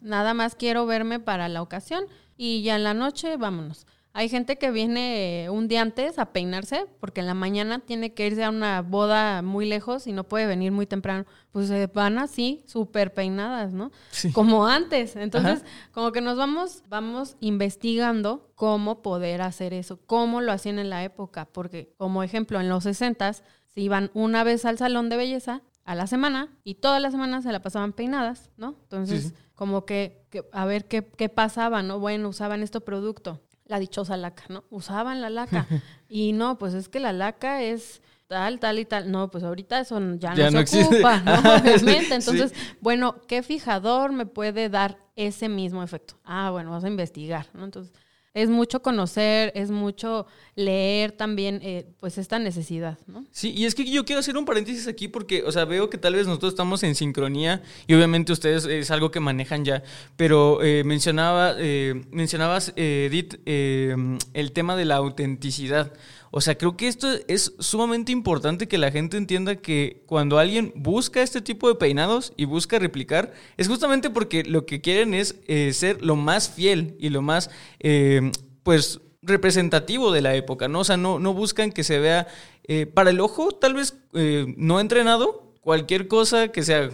[0.00, 2.04] Nada más quiero verme para la ocasión
[2.36, 3.86] y ya en la noche vámonos.
[4.12, 8.12] Hay gente que viene eh, un día antes a peinarse porque en la mañana tiene
[8.12, 11.26] que irse a una boda muy lejos y no puede venir muy temprano.
[11.52, 13.92] Pues se van así, súper peinadas, ¿no?
[14.10, 14.32] Sí.
[14.32, 15.14] Como antes.
[15.14, 20.90] Entonces, como que nos vamos, vamos investigando cómo poder hacer eso, cómo lo hacían en
[20.90, 21.46] la época.
[21.46, 25.94] Porque, como ejemplo, en los 60 se iban una vez al salón de belleza a
[25.94, 28.74] la semana y toda la semana se la pasaban peinadas, ¿no?
[28.82, 29.34] Entonces, Sí, sí.
[29.54, 31.98] como que, que a ver qué, qué pasaba, ¿no?
[32.00, 33.40] Bueno, usaban este producto,
[33.70, 34.64] la dichosa laca, ¿no?
[34.68, 35.66] Usaban la laca.
[36.08, 39.10] y no, pues es que la laca es tal, tal y tal.
[39.10, 40.96] No, pues ahorita eso ya, Ya no, existe.
[40.96, 41.30] ocupa, ¿no?
[41.34, 42.04] Ajá, Obviamente.
[42.06, 42.12] sí.
[42.14, 46.18] Entonces, bueno, ¿qué fijador me puede dar ese mismo efecto?
[46.24, 47.64] Ah, bueno, vas a investigar, ¿no?
[47.64, 47.92] Entonces,
[48.32, 53.24] es mucho conocer, es mucho leer también, eh, pues, esta necesidad, ¿no?
[53.32, 55.98] Sí, y es que yo quiero hacer un paréntesis aquí porque, o sea, veo que
[55.98, 59.82] tal vez nosotros estamos en sincronía y obviamente ustedes es algo que manejan ya,
[60.16, 63.96] pero eh, mencionaba, eh, mencionabas, eh, Edith, eh,
[64.34, 65.92] el tema de la autenticidad.
[66.32, 70.72] O sea, creo que esto es sumamente importante que la gente entienda que cuando alguien
[70.76, 75.40] busca este tipo de peinados y busca replicar, es justamente porque lo que quieren es
[75.48, 78.30] eh, ser lo más fiel y lo más, eh,
[78.62, 80.80] pues, representativo de la época, ¿no?
[80.80, 82.28] O sea, no, no buscan que se vea
[82.64, 86.90] eh, para el ojo, tal vez no entrenado, cualquier cosa que sea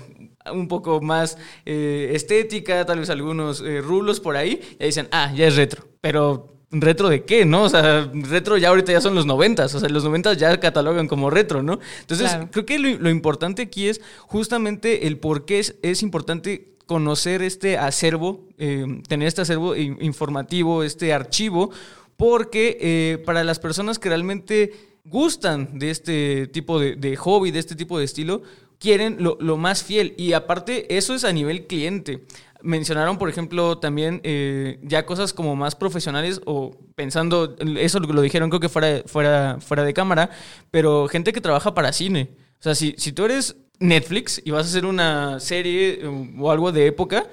[0.51, 5.57] un poco más estética, tal vez algunos rulos por ahí, y dicen, ah, ya es
[5.57, 5.87] retro.
[6.01, 7.65] Pero retro de qué, ¿no?
[7.65, 11.09] O sea, retro ya ahorita ya son los noventas, o sea, los noventas ya catalogan
[11.09, 11.79] como retro, ¿no?
[12.01, 12.49] Entonces, Claro.
[12.51, 17.43] creo que lo, lo importante aquí es justamente el por qué es, es importante conocer
[17.43, 21.71] este acervo, eh, tener este acervo in- informativo, este archivo,
[22.17, 24.73] porque eh, para las personas que realmente
[25.05, 28.43] gustan de este tipo de, de hobby, de este tipo de estilo,
[28.79, 30.15] quieren lo, lo más fiel.
[30.17, 32.25] Y aparte, eso es a nivel cliente.
[32.63, 38.23] Mencionaron, por ejemplo, también eh, ya cosas como más profesionales o pensando, eso lo, lo
[38.23, 40.31] dijeron creo que fuera, fuera, fuera de cámara,
[40.71, 42.31] pero gente que trabaja para cine.
[42.59, 46.51] O sea, si, si tú eres Netflix y vas a hacer una serie eh, o
[46.51, 47.29] algo de época,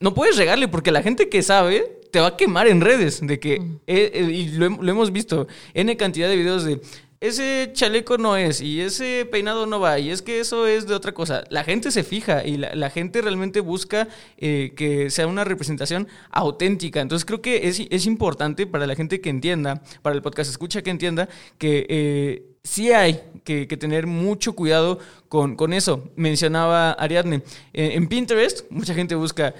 [0.00, 3.40] no puedes regarle porque la gente que sabe te va a quemar en redes de
[3.40, 6.80] que, eh, eh, y lo, lo hemos visto, N cantidad de videos de
[7.26, 10.94] ese chaleco no es y ese peinado no va y es que eso es de
[10.94, 11.44] otra cosa.
[11.48, 17.00] La gente se fija y la, gente realmente busca eh, que sea una representación auténtica.
[17.00, 20.82] Entonces creo que es, es importante para la gente que entienda, para el podcast escucha
[20.82, 21.86] que entienda que...
[21.88, 24.98] eh, sí hay que, tener mucho cuidado
[25.28, 26.10] con, con eso.
[26.16, 27.42] Mencionaba Ariadne,
[27.74, 29.54] eh, en Pinterest mucha gente busca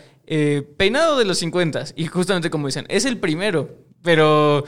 [0.78, 3.68] peinado de los 50 y justamente como dicen, es el primero,
[4.02, 4.64] pero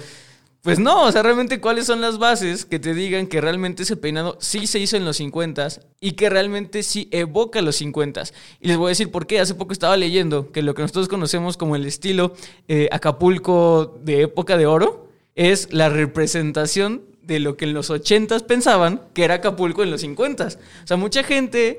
[0.67, 3.97] pues no, o sea, realmente cuáles son las bases que te digan que realmente ese
[3.97, 5.69] peinado sí se hizo en los 50
[6.01, 8.25] y que realmente sí evoca los 50
[8.61, 9.39] Y les voy a decir por qué.
[9.39, 12.35] Hace poco estaba leyendo que lo que nosotros conocemos como el estilo
[12.67, 18.43] eh, Acapulco de época de oro es la representación de lo que en los 80s
[18.43, 20.57] pensaban que era Acapulco en los 50s.
[20.57, 21.79] O sea, mucha gente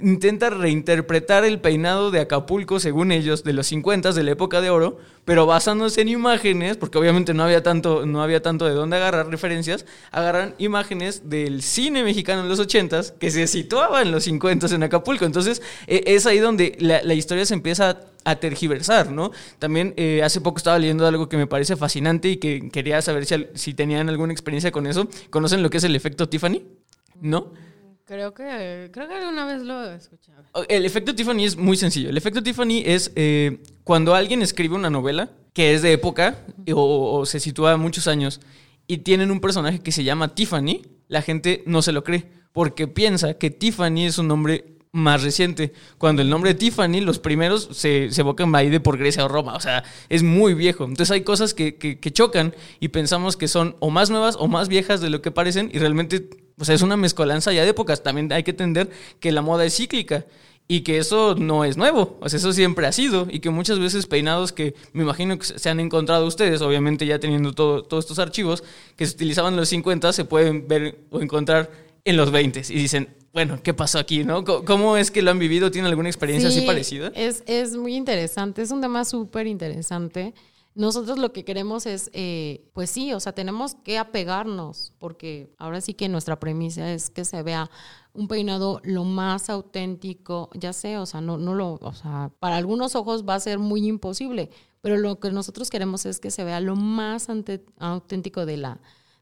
[0.00, 4.70] intenta reinterpretar el peinado de Acapulco, según ellos, de los 50s, de la época de
[4.70, 8.96] oro, pero basándose en imágenes, porque obviamente no había tanto, no había tanto de dónde
[8.96, 14.26] agarrar referencias, agarran imágenes del cine mexicano en los 80s que se situaba en los
[14.26, 15.24] 50s en Acapulco.
[15.24, 19.32] Entonces, eh, es ahí donde la, la historia se empieza a tergiversar, ¿no?
[19.58, 23.24] También eh, hace poco estaba leyendo algo que me parece fascinante y que quería saber
[23.26, 25.08] si, si tenían alguna experiencia con eso.
[25.30, 26.62] ¿Conocen lo que es el efecto Tiffany?
[27.20, 27.52] ¿No?
[28.10, 30.32] Creo que, creo que alguna vez lo escuché.
[30.68, 32.08] El efecto Tiffany es muy sencillo.
[32.10, 36.44] El efecto Tiffany es eh, cuando alguien escribe una novela que es de época
[36.74, 38.40] o, o se sitúa muchos años
[38.88, 42.88] y tienen un personaje que se llama Tiffany, la gente no se lo cree porque
[42.88, 45.72] piensa que Tiffany es un nombre más reciente.
[45.96, 49.28] Cuando el nombre de Tiffany, los primeros se, se evocan ahí de por Grecia o
[49.28, 49.54] Roma.
[49.54, 50.82] O sea, es muy viejo.
[50.82, 54.48] Entonces hay cosas que, que- que chocan y pensamos que son o más nuevas o
[54.48, 56.28] más viejas de lo que parecen y realmente
[56.60, 58.02] o sea, es una mezcolanza ya de épocas.
[58.02, 60.26] También hay que entender que la moda es cíclica
[60.68, 62.18] y que eso no es nuevo.
[62.20, 65.44] O sea, eso siempre ha sido y que muchas veces peinados que me imagino que
[65.46, 68.62] se han encontrado ustedes, obviamente ya teniendo todo- todos estos archivos
[68.96, 71.70] que se utilizaban en los 50, se pueden ver o encontrar
[72.04, 74.22] en los 20 y dicen, bueno, ¿qué pasó aquí?
[74.24, 74.44] ¿no?
[74.44, 75.70] ¿Cómo- ¿Cómo es que lo han vivido?
[75.70, 77.10] ¿Tienen alguna experiencia así Sí, parecida?
[77.14, 80.34] Es, es muy interesante, es un tema súper interesante.
[80.74, 85.80] Nosotros lo que queremos es, eh, pues sí, o sea, tenemos que apegarnos, porque ahora
[85.80, 87.68] sí que nuestra premisa es que se vea
[88.12, 92.56] un peinado lo más auténtico, ya sé, o sea, no, no lo, o sea, para
[92.56, 94.50] algunos ojos va a ser muy imposible,
[94.80, 97.28] pero lo que nosotros queremos es que se vea lo más
[97.78, 98.80] auténtico de la,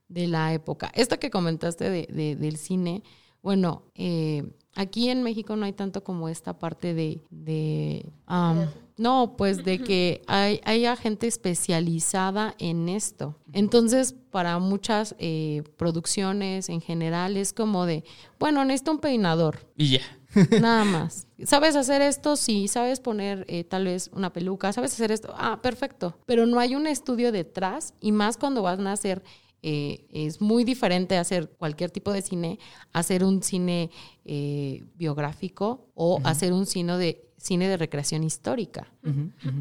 [0.08, 0.90] de la época.
[0.94, 3.02] Esta que comentaste de, de- del cine,
[3.42, 4.44] bueno, eh,
[4.78, 9.80] aquí en México no hay tanto como esta parte de, de am, no, pues de
[9.80, 13.36] que hay, haya gente especializada en esto.
[13.52, 18.04] Entonces, para muchas eh, producciones en general es como de,
[18.38, 20.00] bueno, necesito un peinador, Y ya.
[20.60, 21.26] Nada más.
[21.44, 22.36] ¿Sabes hacer esto?
[22.36, 22.68] Sí.
[22.68, 24.72] ¿Sabes poner eh, tal vez una peluca?
[24.72, 25.34] ¿Sabes hacer esto?
[25.36, 26.16] Ah, perfecto.
[26.26, 29.22] Pero no hay un estudio detrás y más cuando van a hacer,
[29.62, 32.58] eh, es muy diferente hacer cualquier tipo de cine,
[32.92, 33.90] hacer un cine
[34.24, 38.92] eh, biográfico o hacer un cine de, cine de recreación histórica.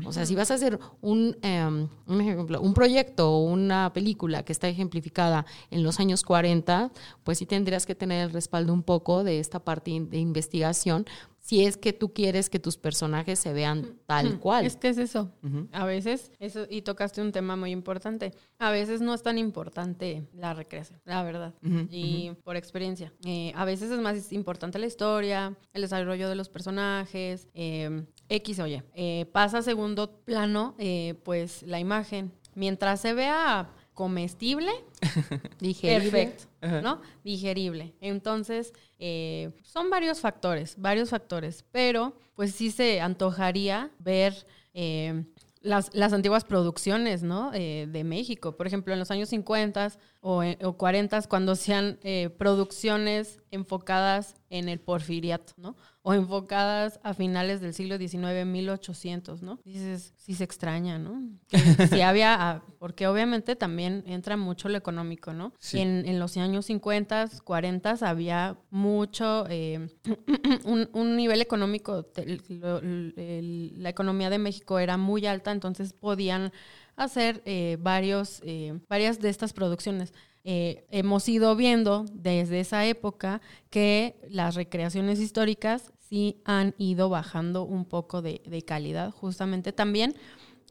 [0.06, 4.44] O sea, si vas a hacer un, em, un ejemplo, un proyecto o una película
[4.44, 6.92] que está ejemplificada en los años 40,
[7.24, 11.06] pues sí tendrías que tener el respaldo un poco de esta parte de investigación
[11.48, 14.66] si es que tú quieres que tus personajes se vean tal cual.
[14.66, 15.32] Es que es eso.
[15.72, 18.34] A veces, eso, y tocaste un tema muy importante.
[18.60, 21.54] A veces no es tan importante la recreación, la verdad.
[21.90, 23.14] y por experiencia.
[23.24, 28.60] Eh, a veces es más importante la historia, el desarrollo de los personajes, eh, X
[28.60, 28.84] o Y.
[28.94, 32.34] Eh, pasa a segundo plano, eh, pues la imagen.
[32.56, 34.72] Mientras se vea comestible,
[35.60, 36.12] Digerible.
[36.12, 37.02] Perfecto, ¿no?
[37.24, 37.96] Digerible.
[38.00, 44.46] Entonces, eh, son varios factores, varios factores, pero pues sí se antojaría ver
[44.76, 45.24] eh,
[45.62, 47.52] las, las antiguas producciones, ¿no?
[47.56, 48.56] Eh, de México.
[48.56, 54.70] Por ejemplo, en los años 50 o, o 40, cuando sean eh, producciones enfocadas en
[54.70, 55.76] el porfiriato, ¿no?
[56.02, 59.60] O enfocadas a finales del siglo XIX, 1800, ¿no?
[59.66, 61.22] Dices, sí se extraña, ¿no?
[62.00, 65.54] Si había, ah, porque obviamente también entra mucho lo económico, ¿no?
[65.60, 65.80] Sí.
[65.80, 69.90] En, en los años 50, 40 había mucho, eh,
[70.66, 76.52] un, un nivel económico, el- la economía de México era muy alta, entonces podían
[76.96, 80.14] hacer eh, varios, eh, varias de estas producciones.
[80.50, 87.64] Eh, hemos ido viendo desde esa época que las recreaciones históricas sí han ido bajando
[87.64, 90.16] un poco de, calidad, justamente también,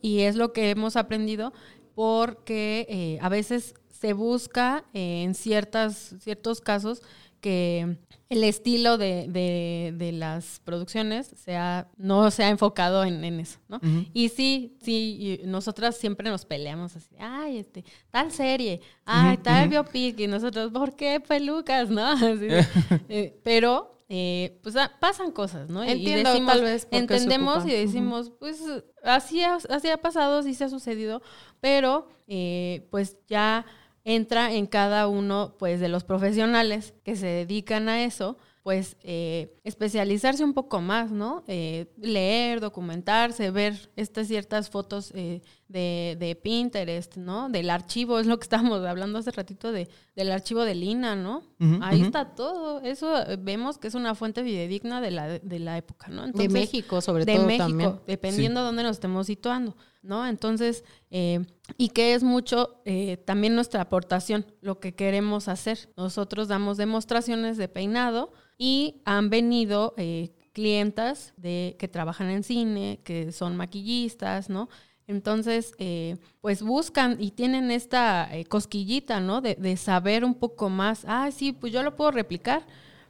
[0.01, 1.53] y es lo que hemos aprendido
[1.95, 7.03] porque eh, a veces se busca eh, en ciertas, ciertos casos
[7.41, 13.59] que el estilo de, de- de las producciones sea, no sea enfocado en, en eso,
[13.69, 13.81] ¿no?
[14.13, 19.69] Y sí, sí, y nosotras siempre nos peleamos así, ay, este, tal serie, ay, tal
[19.69, 22.05] biopic, y nosotros, ¿por qué pelucas, no?
[22.11, 22.49] Así
[23.09, 25.85] eh, pero, eh, pues ah, pasan cosas, ¿no?
[25.85, 28.61] Y- y Entiendo, decimos- tal vez, se Entendemos y decimos, pues
[29.05, 31.23] así ha, así ha pasado, así se ha sucedido,
[31.61, 33.65] pero eh, pues ya
[34.07, 39.55] entra en cada uno pues de los profesionales que se dedican a eso, pues eh,
[39.65, 41.43] especializarse un poco más, ¿no?
[41.49, 47.49] Eh, leer, documentarse, ver estas ciertas fotos eh, de, de Pinterest, ¿no?
[47.49, 51.43] Del archivo, es lo que estábamos hablando hace ratito de, del archivo de Lina, ¿no?
[51.81, 55.79] Ahí está todo, eso eh, vemos que es una fuente fidedigna de la, de la
[55.79, 56.23] época, ¿no?
[56.23, 58.01] de Entonces, México, sobre de todo México, también.
[58.07, 60.27] dependiendo de dónde nos estemos situando, ¿no?
[60.27, 61.41] Entonces, eh,
[61.77, 65.91] y que es mucho eh, también nuestra aportación, lo que queremos hacer.
[65.97, 73.01] Nosotros damos demostraciones de peinado y han venido eh, clientas de, que trabajan en cine,
[73.05, 74.69] que son maquillistas, ¿no?
[75.07, 79.41] Entonces, eh, pues buscan y tienen esta eh, cosquillita, ¿no?
[79.41, 81.05] De, de saber un poco más.
[81.07, 82.67] Ah, sí, pues yo lo puedo replicar,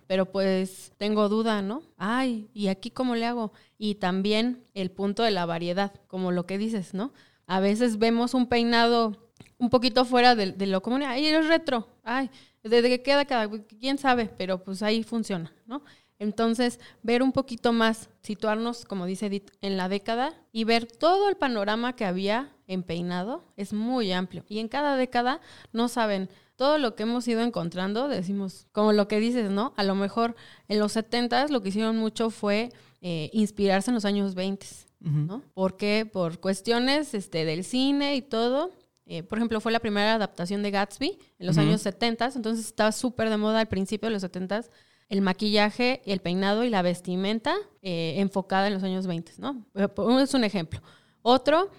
[0.07, 1.83] pero pues tengo duda, ¿no?
[1.97, 3.53] Ay, ¿y aquí cómo le hago?
[3.79, 7.13] Y también el punto de la variedad, como lo que dices, ¿no?
[7.47, 9.17] A veces vemos un peinado
[9.59, 11.03] un poquito fuera de, lo común.
[11.03, 11.89] Ay, es retro.
[12.03, 12.31] Ay,
[12.63, 13.49] ¿desde qué queda cada?
[13.81, 14.31] ¿Quién sabe?
[14.37, 15.83] Pero pues ahí funciona, ¿no?
[16.19, 21.29] Entonces, ver un poquito más, situarnos, como dice Edith, en la década y ver todo
[21.29, 24.45] el panorama que había en peinado es muy amplio.
[24.49, 25.41] Y en cada década,
[25.73, 29.75] no saben, todo lo que hemos ido encontrando, decimos, como lo que dices, ¿no?
[29.77, 30.37] A lo mejor
[30.69, 32.71] en los 70 lo que hicieron mucho fue
[33.03, 34.67] eh, inspirarse en los años 20,
[35.01, 35.43] ¿no?
[35.55, 38.73] ¿Por cuestiones este, del cine y todo.
[39.05, 42.91] Eh, por ejemplo, fue la primera adaptación de Gatsby en los años 70, entonces estaba
[42.91, 44.65] súper de moda al principio de los 70
[45.09, 49.65] el maquillaje, el peinado y la vestimenta eh, enfocada en los años 20, ¿no?
[49.97, 50.81] Uno es un ejemplo.
[51.29, 51.71] Otro,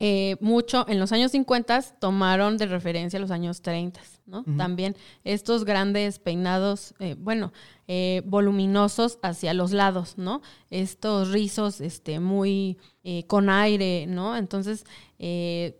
[0.00, 4.42] eh, mucho en los años 50 tomaron de referencia los años 30, ¿no?
[4.56, 7.52] También estos grandes peinados, eh, bueno,
[7.86, 10.42] eh, voluminosos hacia los lados, ¿no?
[10.70, 14.36] Estos rizos este, muy eh, con aire, ¿no?
[14.36, 14.84] Entonces,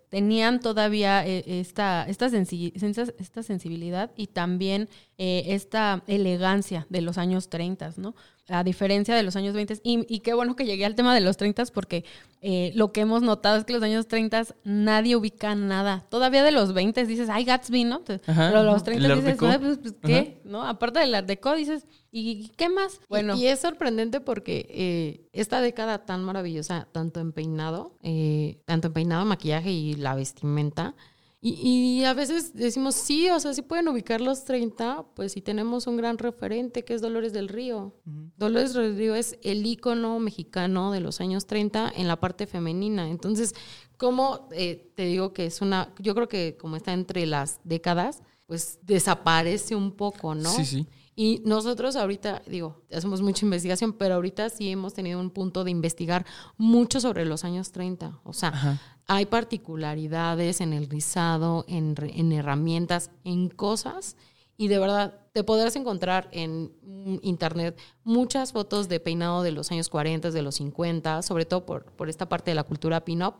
[0.08, 2.72] tenían todavía esta, esta, sensi-
[3.18, 8.14] esta sensibilidad y también esta elegancia de los años 30, ¿no?
[8.48, 9.80] A diferencia de los años 20.
[9.82, 12.04] Y, y qué bueno que llegué al tema de los 30 porque
[12.42, 16.06] eh, lo que hemos notado es que los años 30 nadie ubica nada.
[16.10, 17.96] Todavía de los 20 dices, ay, Gatsby, ¿no?
[17.98, 18.84] Entonces, Ajá, Pero los ajá.
[18.84, 19.42] 30 El Art dices.
[19.42, 20.40] "Ay, pues, pues, ¿qué?
[20.44, 20.62] ¿No?
[20.62, 23.00] Aparte del Art Deco dices, ¿y qué más?
[23.08, 28.60] Bueno, Y, y es sorprendente porque eh, esta década tan maravillosa, tanto en peinado, eh,
[28.64, 30.94] tanto en peinado, maquillaje y la vestimenta,
[31.40, 35.42] y, y a veces decimos, sí, o sea, sí pueden ubicar los 30, pues sí
[35.42, 37.94] tenemos un gran referente que es Dolores del Río.
[38.36, 43.08] Dolores del Río es el ícono mexicano de los años 30 en la parte femenina.
[43.10, 43.54] Entonces,
[43.96, 48.78] ¿cómo te digo que es una, yo creo que como está entre las décadas, pues
[48.82, 50.50] desaparece un poco, ¿no?
[50.50, 50.86] Sí, sí.
[51.18, 55.70] Y nosotros ahorita, digo, hacemos mucha investigación, pero ahorita sí hemos tenido un punto de
[55.70, 56.26] investigar
[56.58, 58.20] mucho sobre los años 30.
[58.22, 58.80] O sea, Ajá.
[59.06, 64.16] Hay particularidades en el rizado, en, en herramientas, en cosas.
[64.58, 69.70] Y de verdad, te podrás encontrar en mm, internet muchas fotos de peinado de los
[69.70, 73.34] años 40, de los 50, sobre todo por, por esta parte de la cultura pin-up,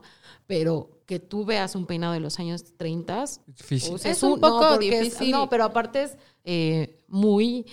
[0.45, 3.95] pero que tú veas un peinado de los años 30, Difícil.
[3.95, 5.31] o sea, Es un poco es- difícil.
[5.31, 7.65] no, pero aparte es eh, muy,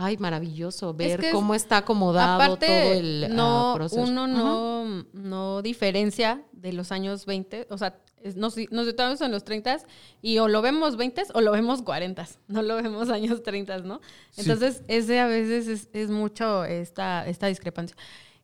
[0.00, 4.00] ay, maravilloso ver que cómo está acomodado Aparte, todo el ah, no, proceso.
[4.00, 4.32] uno Ajá.
[4.32, 7.98] no, no diferencia de los años 20, o sea,
[8.34, 9.78] nos, nos situamos en los 30
[10.22, 14.00] y o lo vemos 20 o lo vemos 40, no lo vemos años 30, ¿no?
[14.30, 14.40] Sí.
[14.40, 17.94] Entonces, ese a veces es, es mucho esta, esta discrepancia.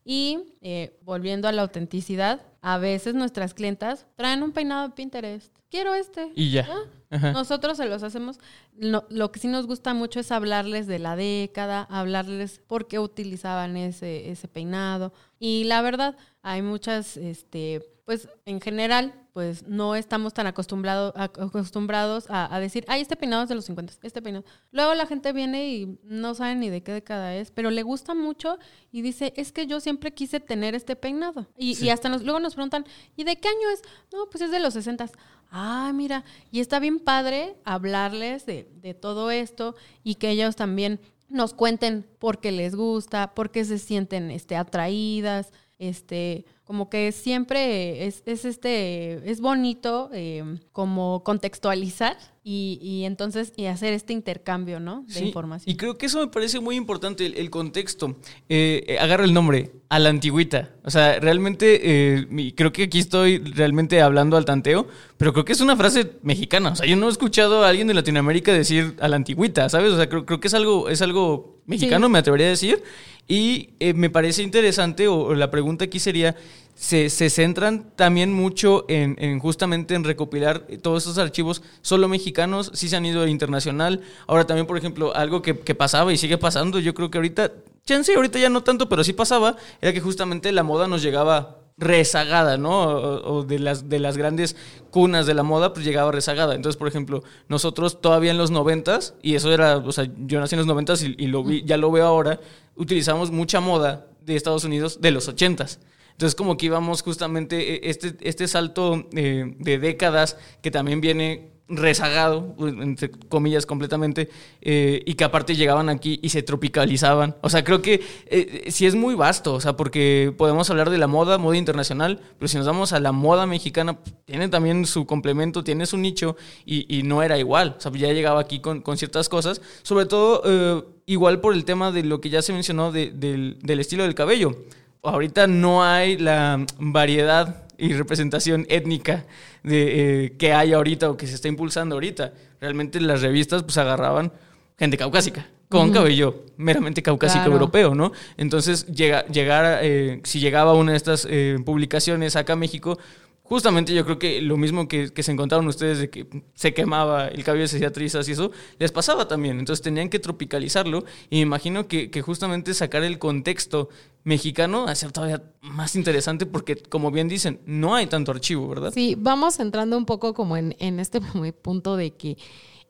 [0.08, 5.52] Y eh, volviendo a la autenticidad, a veces nuestras clientas traen un peinado de Pinterest.
[5.68, 6.30] Quiero este.
[6.36, 6.68] Y ya.
[7.10, 8.38] Ah, nosotros se los hacemos.
[8.78, 13.00] Lo, lo que sí nos gusta mucho es hablarles de la década, hablarles por qué
[13.00, 15.12] utilizaban ese, ese peinado.
[15.40, 21.46] Y la verdad, hay muchas, este, pues en general, pues no estamos tan acostumbrado, ac-
[21.46, 24.46] acostumbrados a, a decir, ay, este peinado es de los 50, este peinado.
[24.72, 28.14] Luego la gente viene y no sabe ni de qué década es, pero le gusta
[28.14, 28.56] mucho
[28.90, 31.46] y dice, es que yo siempre quise tener este peinado.
[31.58, 33.82] Y, y hasta nos, luego nos preguntan, ¿y de qué año es?
[34.10, 35.10] No, pues es de los 60.
[35.50, 40.98] Ah, mira, y está bien padre hablarles de, de todo esto y que ellos también
[41.28, 47.12] nos cuenten por qué les gusta, por qué se sienten este, atraídas, este, como que
[47.12, 50.42] siempre es, es este, es bonito eh,
[50.72, 55.04] como contextualizar y, y entonces y hacer este intercambio, ¿no?
[55.06, 55.72] De Sí, información.
[55.72, 58.16] Y creo que eso me parece muy importante, el, el contexto.
[58.48, 60.70] Eh, eh, agarra el nombre, a la antigüita.
[60.84, 65.52] O sea, realmente, eh, creo que aquí estoy realmente hablando al tanteo, pero creo que
[65.52, 66.70] es una frase mexicana.
[66.70, 69.92] O sea, yo no he escuchado a alguien de Latinoamérica decir a la antigüita, ¿sabes?
[69.92, 72.12] O sea, creo, creo que es algo, es algo mexicano, Sí.
[72.12, 72.82] me atrevería a decir.
[73.28, 76.36] Y eh, me parece interesante, o, la pregunta aquí sería,
[76.74, 82.70] se, se centran también mucho en, en justamente en recopilar todos esos archivos solo mexicanos,
[82.74, 84.02] sí se han ido internacional.
[84.26, 87.52] Ahora también, por ejemplo, algo que, que pasaba y sigue pasando, yo creo que ahorita,
[87.84, 91.65] chance, ahorita ya no tanto, pero sí pasaba, era que justamente la moda nos llegaba
[91.78, 92.84] rezagada, ¿no?
[92.84, 94.56] O, o de, las, de las grandes
[94.90, 96.54] cunas de la moda, pues llegaba rezagada.
[96.54, 100.54] Entonces, por ejemplo, nosotros todavía en los noventas, y eso era, o sea, yo nací
[100.54, 102.40] en los noventas y, lo vi, ya lo veo ahora,
[102.76, 105.80] utilizamos mucha moda de Estados Unidos de los ochentas.
[106.12, 111.55] Entonces, como que íbamos justamente eh, este, este salto eh, de décadas que también viene
[111.68, 114.28] rezagado, entre comillas, completamente,
[114.60, 117.34] eh, y que aparte llegaban aquí y se tropicalizaban.
[117.40, 120.98] O sea, creo que eh, sí es muy vasto, o sea, porque podemos hablar de
[120.98, 125.06] la moda, moda internacional, pero si nos vamos a la moda mexicana, tiene también su
[125.06, 127.74] complemento, tiene su nicho, y, y no era igual.
[127.78, 131.64] O sea, ya llegaba aquí con, con ciertas cosas, sobre todo eh, igual por el
[131.64, 134.56] tema de lo que ya se mencionó de- del, del estilo del cabello
[135.02, 139.24] ahorita no hay la variedad y representación étnica
[139.66, 142.32] de, eh, que hay ahorita o que se está impulsando ahorita.
[142.60, 144.32] Realmente las revistas pues agarraban
[144.78, 147.52] gente caucásica con cabello meramente caucásico Claro.
[147.54, 148.12] europeo, ¿no?
[148.36, 152.98] Entonces llega, llegar, eh, si llegaba una de estas eh, publicaciones acá a México,
[153.42, 157.26] justamente yo creo que lo mismo que, que se encontraron ustedes de que se quemaba
[157.28, 159.58] el cabello, se hacía trizas y eso, les pasaba también.
[159.58, 163.88] Entonces tenían que tropicalizarlo y me imagino que, que justamente sacar el contexto
[164.26, 168.90] mexicano a ser todavía más interesante porque, como bien dicen, no hay tanto archivo, ¿verdad?
[168.92, 171.20] Sí, vamos entrando un poco como en, en este
[171.62, 172.36] punto de que,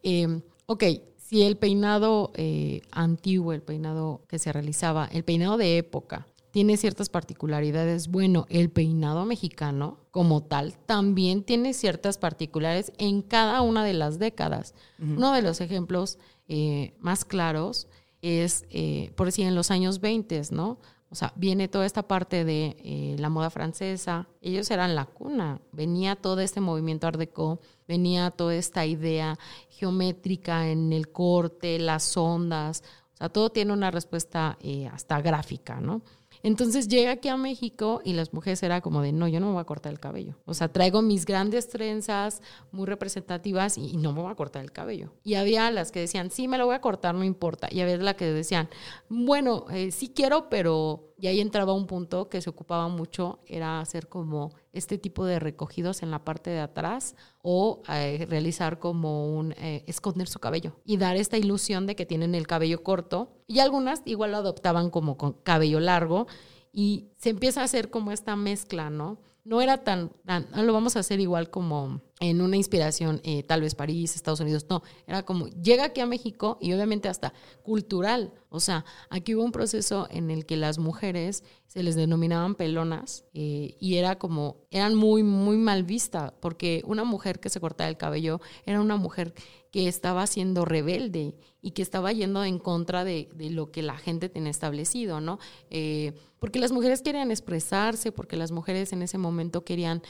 [0.02, 0.84] eh, ok,
[1.18, 6.78] si el peinado eh, antiguo, el peinado que se realizaba, el peinado de época, tiene
[6.78, 13.84] ciertas particularidades, bueno, el peinado mexicano como tal también tiene ciertas particularidades en cada una
[13.84, 14.74] de las décadas.
[14.98, 16.18] Uno de los ejemplos
[16.48, 17.88] eh, más claros
[18.22, 20.78] es, eh, por decir, en los años 20, ¿no?
[21.08, 24.28] O sea, viene toda esta parte de eh, la moda francesa.
[24.40, 25.60] Ellos eran la cuna.
[25.72, 29.38] Venía todo este movimiento Art Deco, venía toda esta idea
[29.70, 32.82] geométrica en el corte, las ondas.
[33.14, 36.02] O sea, todo tiene una respuesta eh, hasta gráfica, ¿no?
[36.46, 39.54] Entonces llega aquí a México y las mujeres era como de, no, yo no me
[39.54, 40.36] voy a cortar el cabello.
[40.44, 42.40] O sea, traigo mis grandes trenzas
[42.70, 45.12] muy representativas y, no me voy a cortar el cabello.
[45.24, 47.66] Y había las que decían, sí, me lo voy a cortar, no importa.
[47.68, 48.68] Y había las que decían,
[49.08, 51.02] bueno, eh, sí quiero, pero...
[51.18, 55.38] Y ahí entraba un punto que se ocupaba mucho, era hacer como este tipo de
[55.38, 60.76] recogidos en la parte de atrás o eh, realizar como un eh, esconder su cabello
[60.84, 63.30] y dar esta ilusión de que tienen el cabello corto.
[63.46, 66.26] Y algunas igual lo adoptaban como con cabello largo
[66.70, 69.18] y se empieza a hacer como esta mezcla, ¿no?
[69.44, 73.42] No era tan, tan "Ah, lo vamos a hacer igual como en una inspiración, eh,
[73.42, 77.34] tal vez París, Estados Unidos, no, era como llega aquí a México y obviamente hasta
[77.62, 82.54] cultural, o sea, aquí hubo un proceso en el que las mujeres se les denominaban
[82.54, 87.60] pelonas eh, y era como, eran muy, muy mal vista, porque una mujer que se
[87.60, 89.34] cortaba el cabello era una mujer
[89.70, 93.98] que estaba siendo rebelde y que estaba yendo en contra de, de lo que la
[93.98, 95.38] gente tenía establecido, ¿no?
[95.68, 100.02] Eh, porque las mujeres querían expresarse, porque las mujeres en ese momento querían...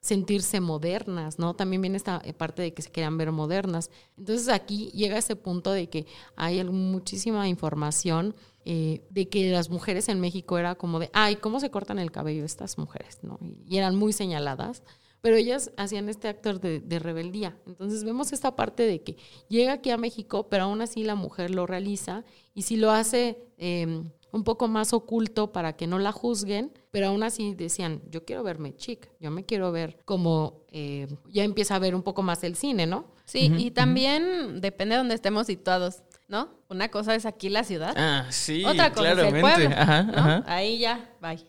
[0.00, 1.54] sentirse modernas, ¿no?
[1.54, 3.90] También viene esta parte de que se quieran ver modernas.
[4.16, 8.34] Entonces aquí llega ese punto de que hay muchísima información
[8.64, 12.12] eh, de que las mujeres en México era como de, ay, ¿cómo se cortan el
[12.12, 13.18] cabello estas mujeres?
[13.22, 13.38] ¿no?
[13.66, 14.82] Y eran muy señaladas,
[15.20, 17.58] pero ellas hacían este acto de, rebeldía.
[17.66, 19.16] Entonces vemos esta parte de que
[19.48, 22.24] llega aquí a México, pero aún así la mujer lo realiza
[22.54, 23.38] y si lo hace...
[23.58, 28.24] Eh, un poco más oculto para que no la juzguen, pero aún así decían, yo
[28.24, 32.22] quiero verme chic, yo me quiero ver como, eh, ya empieza a ver un poco
[32.22, 33.06] más el cine, ¿no?
[33.24, 36.48] Sí, y también depende de dónde estemos situados, ¿no?
[36.68, 37.94] Una cosa es aquí la ciudad.
[37.96, 39.40] Ah, sí, Otra cosa es el claramente.
[39.40, 39.76] pueblo.
[39.78, 40.12] Ajá, ¿no?
[40.18, 40.44] ajá.
[40.48, 41.38] Ahí ya, bye.
[41.38, 41.44] Sí,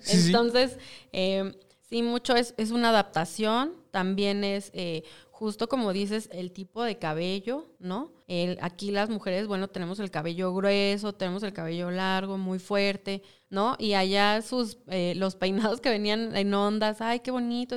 [0.20, 0.26] sí.
[0.26, 0.76] Entonces,
[1.12, 1.50] eh,
[1.88, 3.72] sí, mucho es, es una adaptación.
[3.90, 8.12] También es, eh, justo como dices, el tipo de cabello, ¿no?
[8.28, 13.22] El, aquí las mujeres, bueno, tenemos el cabello grueso, tenemos el cabello largo, muy fuerte,
[13.50, 13.74] ¿no?
[13.78, 17.76] Y allá sus, eh, los peinados que venían en ondas, ay, qué bonito.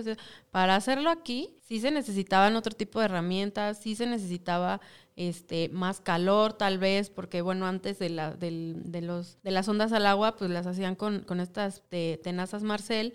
[0.52, 4.82] Para hacerlo aquí, sí se necesitaban otro tipo de herramientas, sí se necesitaba
[5.16, 9.68] este más calor tal vez porque bueno antes de la del- de los de las
[9.68, 13.14] ondas al agua pues las hacían con, con estas te- tenazas Marcel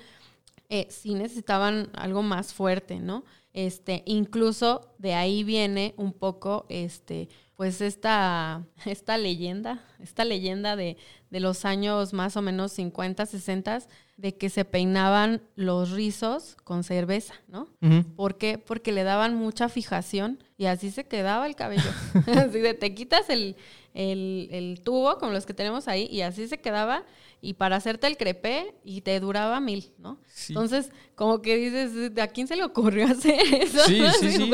[0.68, 3.24] eh, sí necesitaban algo más fuerte no
[3.56, 10.96] este incluso de ahí viene un poco este pues esta esta leyenda esta leyenda de
[11.30, 13.78] de los años más o menos 50 60
[14.18, 17.68] de que se peinaban los rizos con cerveza no.
[18.14, 18.58] ¿Por qué?
[18.58, 21.90] Porque le daban mucha fijación y así se quedaba el cabello.
[22.36, 23.56] así de te quitas el,
[23.94, 27.04] el, el tubo como los que tenemos ahí y así se quedaba
[27.40, 30.20] y para hacerte el crepé y te duraba mil, ¿no?
[30.28, 30.52] Sí.
[30.52, 33.84] Entonces, como que dices, ¿a quién se le ocurrió hacer eso?
[33.86, 34.50] Sí, sí, sí.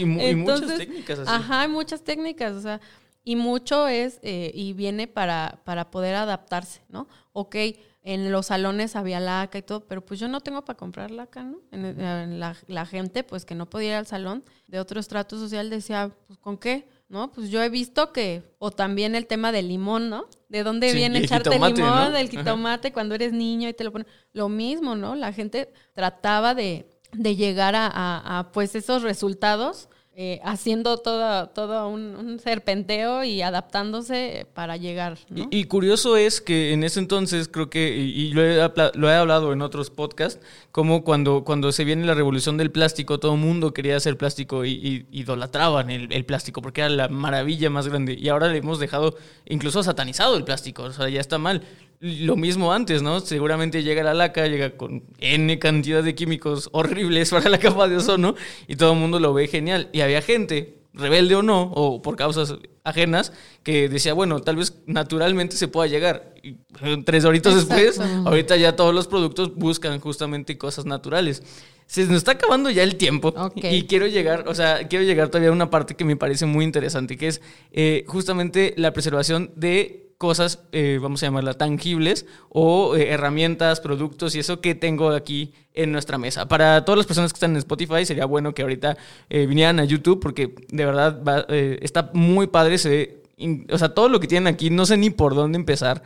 [0.00, 1.30] Y, mu- y muchas técnicas así.
[1.32, 2.80] Ajá, hay muchas técnicas, o sea,
[3.24, 7.06] y mucho es, eh, y viene para, para poder adaptarse, ¿no?
[7.32, 7.54] Ok,
[8.02, 11.42] en los salones había laca y todo, pero pues yo no tengo para comprar laca,
[11.44, 11.58] ¿no?
[11.70, 15.38] En, en la, la gente, pues que no podía ir al salón de otro estrato
[15.38, 16.88] social decía, pues ¿con qué?
[17.10, 17.32] ¿No?
[17.32, 20.26] Pues yo he visto que, o también el tema del limón, ¿no?
[20.48, 22.10] ¿De dónde Sí, viene el echarte jitomate, limón, ¿no?
[22.12, 22.38] del Ajá.
[22.38, 24.06] jitomate cuando eres niño y te lo ponen?
[24.32, 25.16] Lo mismo, ¿no?
[25.16, 29.88] La gente trataba de, de llegar a, a- a, pues esos resultados
[30.22, 35.16] eh, haciendo todo, todo un, serpenteo y adaptándose para llegar.
[35.50, 39.54] Y, curioso es que en ese entonces creo que, y, lo, he, lo he hablado
[39.54, 40.38] en otros podcasts,
[40.72, 44.66] como cuando, cuando se viene la revolución del plástico, todo el mundo quería hacer plástico
[44.66, 48.12] y, y idolatraban el, el plástico porque era la maravilla más grande.
[48.12, 49.16] Y ahora le hemos dejado
[49.46, 51.62] incluso satanizado el plástico, o sea, ya está mal.
[52.00, 53.20] Lo mismo antes, ¿no?
[53.20, 57.96] Seguramente llega la laca, llega con N cantidad de químicos horribles para la capa de
[57.96, 58.34] ozono
[58.66, 59.90] y todo el mundo lo ve genial.
[59.92, 64.80] Y había gente, rebelde o no, o por causas ajenas, que decía, bueno, tal vez
[64.86, 66.34] naturalmente se pueda llegar.
[66.42, 66.56] Y
[67.04, 71.42] tres horitos después, ahorita ya todos los productos buscan justamente cosas naturales.
[71.86, 75.50] Se nos está acabando ya el tiempo y quiero llegar, o sea, quiero llegar todavía
[75.50, 77.42] a una parte que me parece muy interesante, que es
[77.72, 84.34] eh, justamente la preservación de cosas, eh, vamos a llamarla tangibles, o eh, herramientas, productos
[84.34, 86.46] y eso que tengo aquí en nuestra mesa.
[86.46, 88.98] Para todas las personas que están en Spotify, sería bueno que ahorita
[89.30, 94.20] eh, vinieran a YouTube, porque de verdad va, está muy padre, o sea, todo lo
[94.20, 96.02] que tienen aquí, no sé ni por dónde empezar.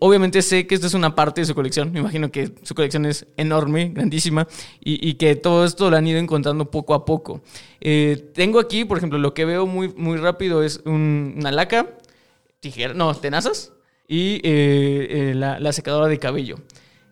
[0.00, 1.92] Obviamente sé que esto es una parte de su colección.
[1.92, 4.48] Me imagino que su colección es enorme, grandísima,
[4.80, 7.40] y, que todo esto lo han ido encontrando poco a poco.
[8.34, 11.86] Tengo aquí, por ejemplo, lo que veo muy, muy rápido es un- una laca,
[12.62, 13.72] tijera, no, tenazas,
[14.06, 14.40] y eh,
[15.10, 16.56] eh, la, la secadora de cabello.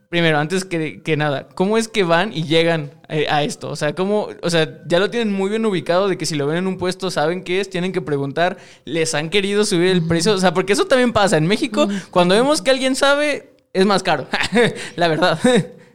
[0.09, 3.69] Primero, antes que, que nada, ¿cómo es que van y llegan eh, a esto?
[3.69, 6.47] O sea, ¿cómo, o sea, ya lo tienen muy bien ubicado de que si lo
[6.47, 10.07] ven en un puesto saben qué es, tienen que preguntar, les han querido subir el
[10.07, 13.87] precio, o sea, porque eso también pasa en México, cuando vemos que alguien sabe, es
[13.87, 14.27] más caro,
[14.97, 15.39] la verdad.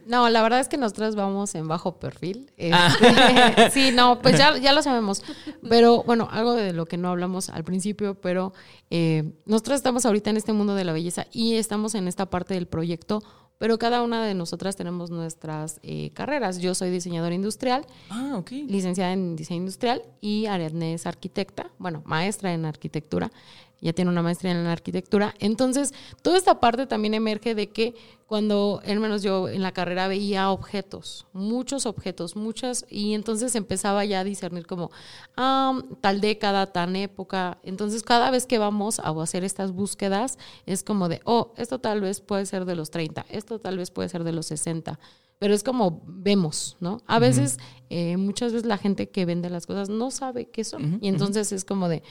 [0.06, 2.50] No, la verdad es que nosotros vamos en bajo perfil.
[2.72, 2.96] Ah.
[3.00, 5.22] Este, sí, no, pues ya, ya lo sabemos.
[5.68, 8.52] Pero bueno, algo de lo que no hablamos al principio, pero
[8.90, 12.54] eh, nosotros estamos ahorita en este mundo de la belleza y estamos en esta parte
[12.54, 13.22] del proyecto,
[13.58, 16.58] pero cada una de nosotras tenemos nuestras eh, carreras.
[16.58, 22.52] Yo soy diseñadora industrial, ah, licenciada en diseño industrial y Ariadne es arquitecta, bueno, maestra
[22.52, 23.32] en arquitectura,
[23.80, 25.34] ya tiene una maestría en la arquitectura.
[25.38, 27.94] Entonces, toda esta parte también emerge de que
[28.26, 34.04] cuando, al menos yo en la carrera veía objetos, muchos objetos, muchas, y entonces empezaba
[34.04, 34.90] ya a discernir como
[35.36, 37.58] ah, tal década, tan época.
[37.62, 42.00] Entonces, cada vez que vamos a hacer estas búsquedas, es como de, oh, esto tal
[42.00, 44.98] vez puede ser de los 30, esto tal vez puede ser de los 60
[45.38, 47.02] pero es como vemos, ¿no?
[47.06, 47.58] A veces,
[47.90, 50.98] eh, muchas veces la gente que vende las cosas no sabe qué son.
[51.02, 52.02] y entonces es como de,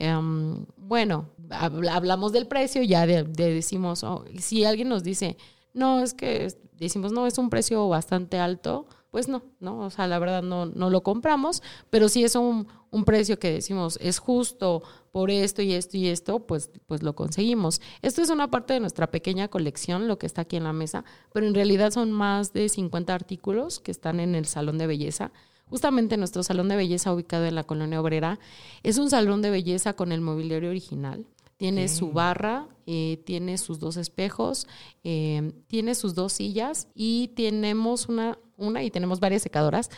[0.00, 5.36] em, bueno, hab- hablamos del precio, ya de, de decimos, oh, si alguien nos dice,
[5.72, 6.48] no, es que
[6.78, 9.80] decimos, no, es un precio bastante alto, pues no, ¿no?
[9.80, 13.50] O sea, la verdad no, no lo compramos, pero si es un, un precio que
[13.52, 17.80] decimos es justo por esto y esto y esto, pues, pues lo conseguimos.
[18.02, 21.04] Esto es una parte de nuestra pequeña colección, lo que está aquí en la mesa,
[21.32, 25.32] pero en realidad son más de 50 artículos que están en el salón de belleza.
[25.70, 28.38] Justamente nuestro salón de belleza ubicado en la colonia obrera
[28.82, 31.24] es un salón de belleza con el mobiliario original.
[31.56, 34.66] Tiene su barra, eh, tiene sus dos espejos,
[35.04, 39.90] eh, tiene sus dos sillas y tenemos una, una y tenemos varias secadoras,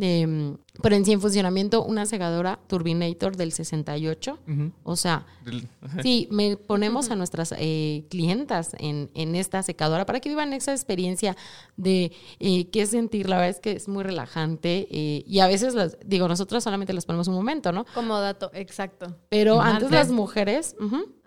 [0.00, 4.38] eh, pero en sí en funcionamiento una secadora Turbinator del 68.
[4.48, 4.72] Ujú.
[4.84, 5.66] O sea, Del-
[6.02, 10.72] Sí, me ponemos a nuestras eh, clientas en, en esta secadora para que vivan esa
[10.72, 11.36] experiencia
[11.76, 13.28] de eh, qué sentir.
[13.28, 16.92] La verdad es que es muy relajante eh, y a veces, las, digo, nosotros solamente
[16.92, 17.84] las ponemos un momento, ¿no?
[17.94, 19.16] Como dato, exacto.
[19.28, 20.76] Pero antes, Antes- las mujeres,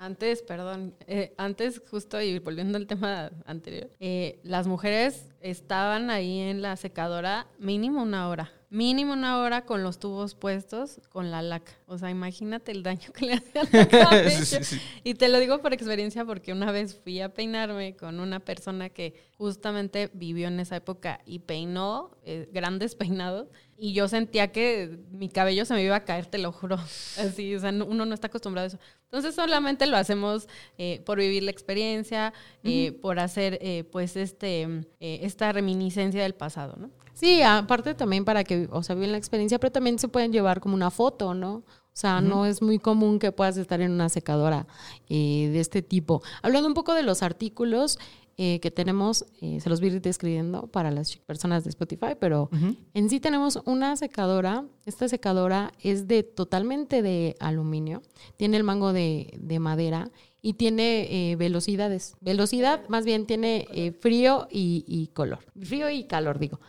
[0.03, 6.39] Antes, perdón, eh, antes justo y volviendo al tema anterior, eh, las mujeres estaban ahí
[6.39, 8.51] en la secadora mínimo una hora.
[8.69, 11.71] Mínimo una hora con los tubos puestos, con la laca.
[11.85, 14.29] O sea, imagínate el daño que le hacía al cabello.
[14.29, 14.81] Sí, sí, sí.
[15.05, 18.89] Y te lo digo por experiencia porque una vez fui a peinarme con una persona
[18.89, 23.47] que justamente vivió en esa época y peinó eh, grandes peinados
[23.77, 26.75] y yo sentía que mi cabello se me iba a caer, te lo juro.
[27.17, 28.79] Así, o sea, no- uno no está acostumbrado a eso.
[29.05, 30.47] Entonces solamente lo hacemos
[30.77, 34.67] eh, por vivir la experiencia, eh, por hacer eh, pues este
[34.99, 36.89] esta reminiscencia del pasado, ¿no?
[37.13, 40.59] Sí, aparte también para que, o sea, viven la experiencia, pero también se pueden llevar
[40.59, 41.57] como una foto, ¿no?
[41.57, 44.65] O sea, no es muy común que puedas estar en una secadora
[45.09, 46.23] eh, de este tipo.
[46.41, 47.99] Hablando un poco de los artículos
[48.37, 52.15] eh, que tenemos, eh, se los voy a ir describiendo para las personas de Spotify,
[52.19, 52.49] pero
[52.93, 54.65] en sí tenemos una secadora.
[54.85, 58.01] Esta secadora es de totalmente de aluminio,
[58.37, 60.11] tiene el mango de, de madera
[60.45, 62.15] y tiene eh, velocidades.
[62.19, 65.39] Velocidad, más bien tiene eh, frío y, y color.
[65.59, 66.59] Frío y calor, digo.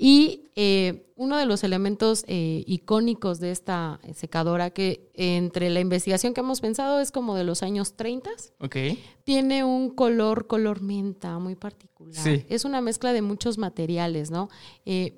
[0.00, 6.34] Y eh, uno de los elementos eh, icónicos de esta secadora, que entre la investigación
[6.34, 8.76] que hemos pensado es como de los años 30, Ok.
[9.24, 12.14] tiene un color, color menta muy particular.
[12.14, 12.46] Sí.
[12.48, 14.48] Es una mezcla de muchos materiales, ¿no?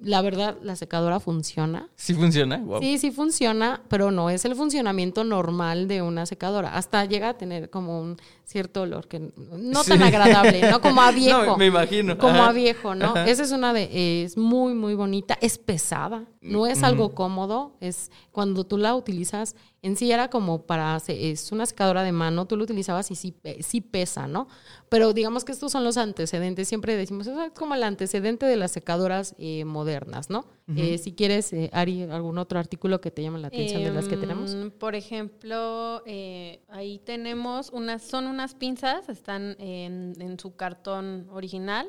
[0.01, 1.91] La verdad, la secadora funciona.
[1.97, 2.57] ¿Sí funciona?
[2.57, 2.81] Wow.
[2.81, 6.75] Sí, sí funciona, pero no es el funcionamiento normal de una secadora.
[6.75, 9.91] Hasta llega a tener como un cierto olor que no Sí.
[9.91, 10.81] tan agradable, ¿no?
[10.81, 11.45] Como a viejo.
[11.45, 12.19] No, me imagino.
[12.19, 12.49] Como Ajá.
[12.49, 13.07] a viejo, ¿no?
[13.07, 13.29] Ajá.
[13.29, 17.76] Esa es una de, eh, es muy, muy bonita, es pesada, no es algo cómodo,
[17.80, 22.47] es cuando tú la utilizas, en sí era como para, es una secadora de mano,
[22.47, 24.49] tú lo utilizabas y sí, pe- sí pesa, ¿no?
[24.88, 28.57] Pero digamos que estos son los antecedentes, siempre decimos, eso es como el antecedente de
[28.57, 30.47] las secadoras eh, modernas, ¿no?
[30.76, 34.07] Eh, si quieres, eh, Ari, algún otro artículo que te llame la atención de las
[34.07, 34.55] que tenemos.
[34.55, 41.26] Em, Por ejemplo, eh, ahí tenemos unas, son unas pinzas, están en, en su cartón
[41.32, 41.88] original.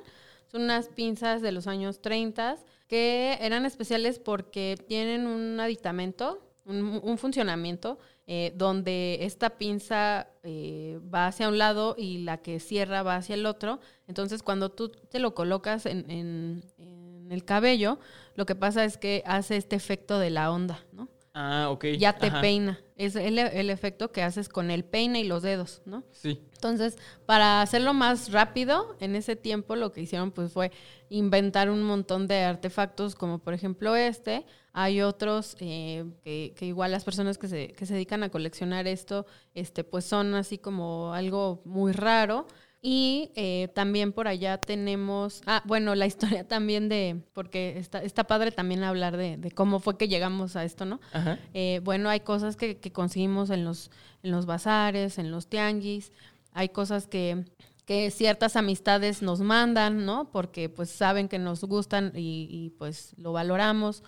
[0.51, 2.57] Son unas pinzas de los años 30
[2.91, 6.27] que eran especiales porque tienen un aditamento,
[6.65, 12.59] un, un funcionamiento, eh, donde esta pinza eh, va hacia un lado y la que
[12.59, 13.79] cierra va hacia el otro.
[14.07, 17.97] Entonces, cuando tú te lo colocas en, en- en el cabello,
[18.35, 21.07] lo que pasa es que hace este efecto de la onda, ¿no?
[21.34, 21.86] Ah, ok.
[21.97, 22.41] ya te Ajá.
[22.41, 22.79] peina.
[22.97, 26.03] Es el, el efecto que haces con el peine y los dedos, ¿no?
[26.11, 26.41] Sí.
[26.53, 30.71] Entonces, para hacerlo más rápido, en ese tiempo lo que hicieron pues fue
[31.09, 34.45] inventar un montón de artefactos, como por ejemplo este.
[34.73, 38.88] Hay otros eh, que, que igual las personas que se, que se dedican a coleccionar
[38.88, 42.45] esto, este, pues son así como algo muy raro.
[42.84, 48.23] Y eh, también por allá tenemos, ah, bueno, la historia también de, porque está, está
[48.23, 50.99] padre también hablar de, de cómo fue que llegamos a esto, ¿no?
[51.13, 51.38] Ajá.
[51.53, 53.91] Eh, bueno, hay cosas que, que conseguimos en los,
[54.23, 56.11] en los bazares, en los tianguis,
[56.53, 57.45] hay cosas que,
[57.86, 60.32] que ciertas amistades nos mandan, ¿no?
[60.32, 64.03] Porque pues saben que nos gustan y, y, pues lo valoramos.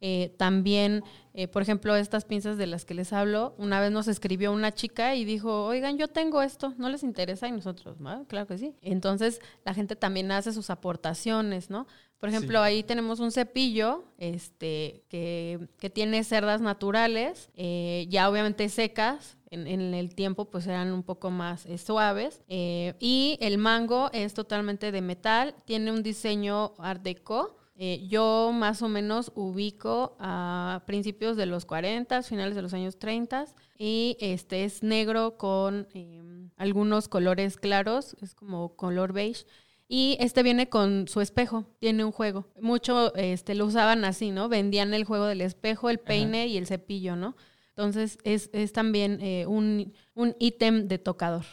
[0.00, 1.02] Eh, también,
[1.34, 4.72] eh, por ejemplo, estas pinzas de las que les hablo, una vez nos escribió una
[4.72, 7.48] chica y dijo, oigan, yo tengo esto, ¿no les interesa?
[7.48, 8.74] Y nosotros, "Ah, claro que sí.
[8.82, 11.86] Entonces, la gente también hace sus aportaciones, ¿no?
[12.20, 12.64] Por ejemplo, Sí.
[12.64, 19.36] ahí tenemos un cepillo este, que, que tiene cerdas naturales, eh, ya obviamente secas.
[19.50, 22.42] En, en el tiempo pues eran un poco más eh, suaves.
[22.48, 27.56] eh, y el mango es totalmente de metal, tiene un diseño art deco.
[27.80, 32.98] Eh, yo más o menos ubico a principios de los 40, finales de los años
[32.98, 33.46] 30
[33.78, 36.20] y este es negro con eh,
[36.56, 39.46] algunos colores claros, es como color beige.
[39.86, 42.46] Y este viene con su espejo, tiene un juego.
[42.60, 44.48] Mucho este, lo usaban así, ¿no?
[44.48, 47.36] Vendían el juego del espejo, el peine y el cepillo, ¿no?
[47.70, 51.44] Entonces es, es también eh, un un ítem de tocador.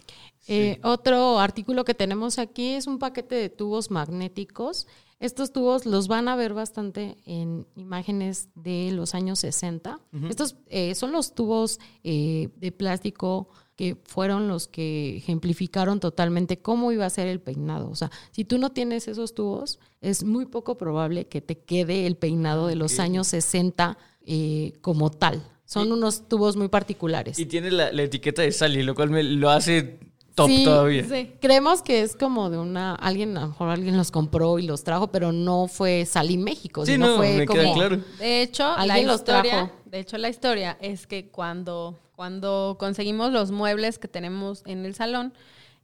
[0.47, 4.87] Eh, otro artículo que tenemos aquí es un paquete de tubos magnéticos.
[5.19, 9.99] Estos tubos los van a ver bastante en imágenes de los años 60.
[10.29, 13.47] Estos eh, son los tubos eh, de plástico
[13.77, 17.89] que fueron los que ejemplificaron totalmente cómo iba a ser el peinado.
[17.89, 22.07] O sea, si tú no tienes esos tubos, es muy poco probable que te quede
[22.07, 25.43] el peinado de los años 60 eh, como tal.
[25.65, 27.39] Son unos tubos muy particulares.
[27.39, 29.99] Y tiene la, la etiqueta de Sally, lo cual me lo hace
[30.35, 31.03] top Sí, todavía.
[31.05, 31.31] Sí.
[31.41, 34.83] Creemos que es como de una, alguien, a lo mejor alguien los compró y los
[34.83, 37.97] trajo, pero no fue Salí México, Sí, sino no, fue me como queda claro.
[38.19, 39.71] De hecho, la Alguien los historia, trajo.
[39.85, 44.93] de hecho, la historia es que cuando, cuando conseguimos los muebles que tenemos en el
[44.93, 45.33] salón,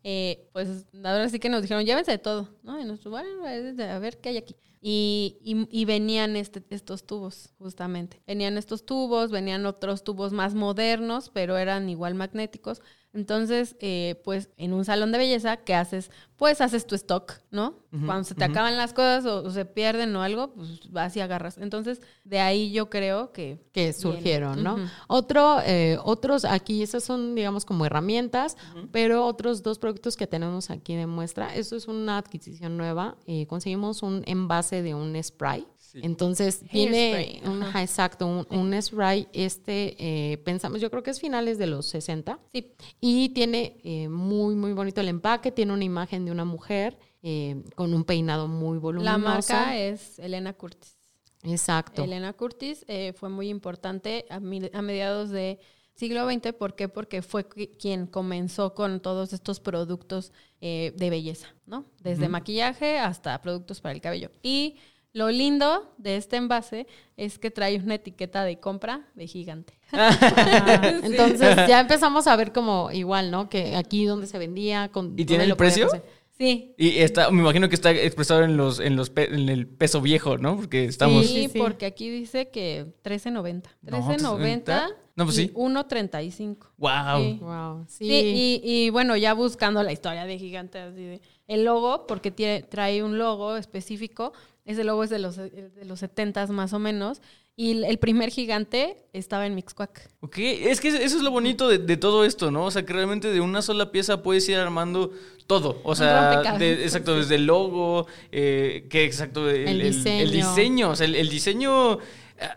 [0.03, 2.79] eh, pues ahora sí que nos dijeron, llévense de todo, ¿no?
[2.79, 4.55] Y nosotros, bueno, a ver qué hay aquí.
[4.83, 8.21] Y, y- y venían este, estos tubos, justamente.
[8.25, 12.81] Venían estos tubos, venían otros tubos más modernos, pero eran igual magnéticos.
[13.13, 16.09] Entonces, eh, pues en un salón de belleza, ¿qué haces?
[16.37, 17.75] Pues haces tu stock, ¿no?
[18.05, 21.19] Cuando se te acaban las cosas o, o se pierden o algo, pues vas y
[21.19, 21.57] agarras.
[21.57, 23.59] Entonces, de ahí yo creo que...
[23.73, 23.93] que viene.
[23.93, 24.75] surgieron, ¿no?
[24.75, 24.83] Ujú.
[25.09, 28.55] Otro, eh, otros aquí, esas son, digamos, como herramientas,
[28.93, 33.17] pero otros dos productos que tenemos aquí de muestra, eso es una adquisición nueva.
[33.27, 35.65] eh, conseguimos un envase de un spray.
[35.95, 41.19] Entonces tiene un, ajá, exacto, un, un spray, este, eh, pensamos, yo creo que es
[41.19, 42.39] finales de los 60.
[42.53, 45.51] Sí, Y tiene eh, muy, muy bonito el empaque.
[45.51, 49.17] Tiene una imagen de una mujer eh, con un peinado muy voluminoso.
[49.17, 50.95] la marca es Elena Curtis.
[51.43, 52.03] Exacto.
[52.03, 55.59] Elena Curtis eh, fue muy importante a, mi- a mediados de
[56.01, 56.51] siglo XX.
[56.53, 56.89] ¿Por qué?
[56.89, 61.85] Porque fue qui- quien comenzó con todos estos productos eh, de belleza, ¿no?
[62.03, 64.29] Desde maquillaje hasta productos para el cabello.
[64.43, 64.75] Y
[65.13, 66.87] lo lindo de este envase
[67.17, 69.77] es que trae una etiqueta de compra de gigante.
[69.93, 73.49] Ah, Entonces ya empezamos a ver como igual, ¿no?
[73.49, 74.89] Que aquí donde se vendía.
[74.91, 75.89] Con, ¿Y tiene el precio?
[76.37, 76.73] Sí.
[76.77, 80.01] Y está, me imagino que está expresado en los, en los pe- en el peso
[80.01, 80.55] viejo, ¿no?
[80.55, 81.27] Porque estamos.
[81.27, 81.59] Sí, Sí, sí.
[81.59, 83.63] porque aquí dice que 13.90.
[83.83, 85.53] No, 13.90 No, pues y sí.
[85.55, 86.57] 1.35.
[86.77, 86.91] Wow.
[87.21, 87.37] Sí.
[87.41, 87.85] Wow.
[87.87, 88.05] Sí.
[88.07, 92.31] Sí, y, y bueno, ya buscando la historia de Gigante, así de el logo, porque
[92.31, 94.31] tiene, trae un logo específico.
[94.63, 97.21] Ese logo es de los, de los 70 más o menos.
[97.57, 100.09] Y el- primer gigante estaba en Mixcoac.
[100.21, 102.65] Ok, es que eso es lo bonito de, de todo esto, ¿no?
[102.65, 105.11] O sea, que realmente de una sola pieza puedes ir armando
[105.47, 105.81] todo.
[105.83, 110.21] O sea, de- exacto, desde el logo, eh, que exacto, el, El el- diseño.
[110.23, 110.89] el diseño.
[110.91, 111.99] O sea, el, el diseño.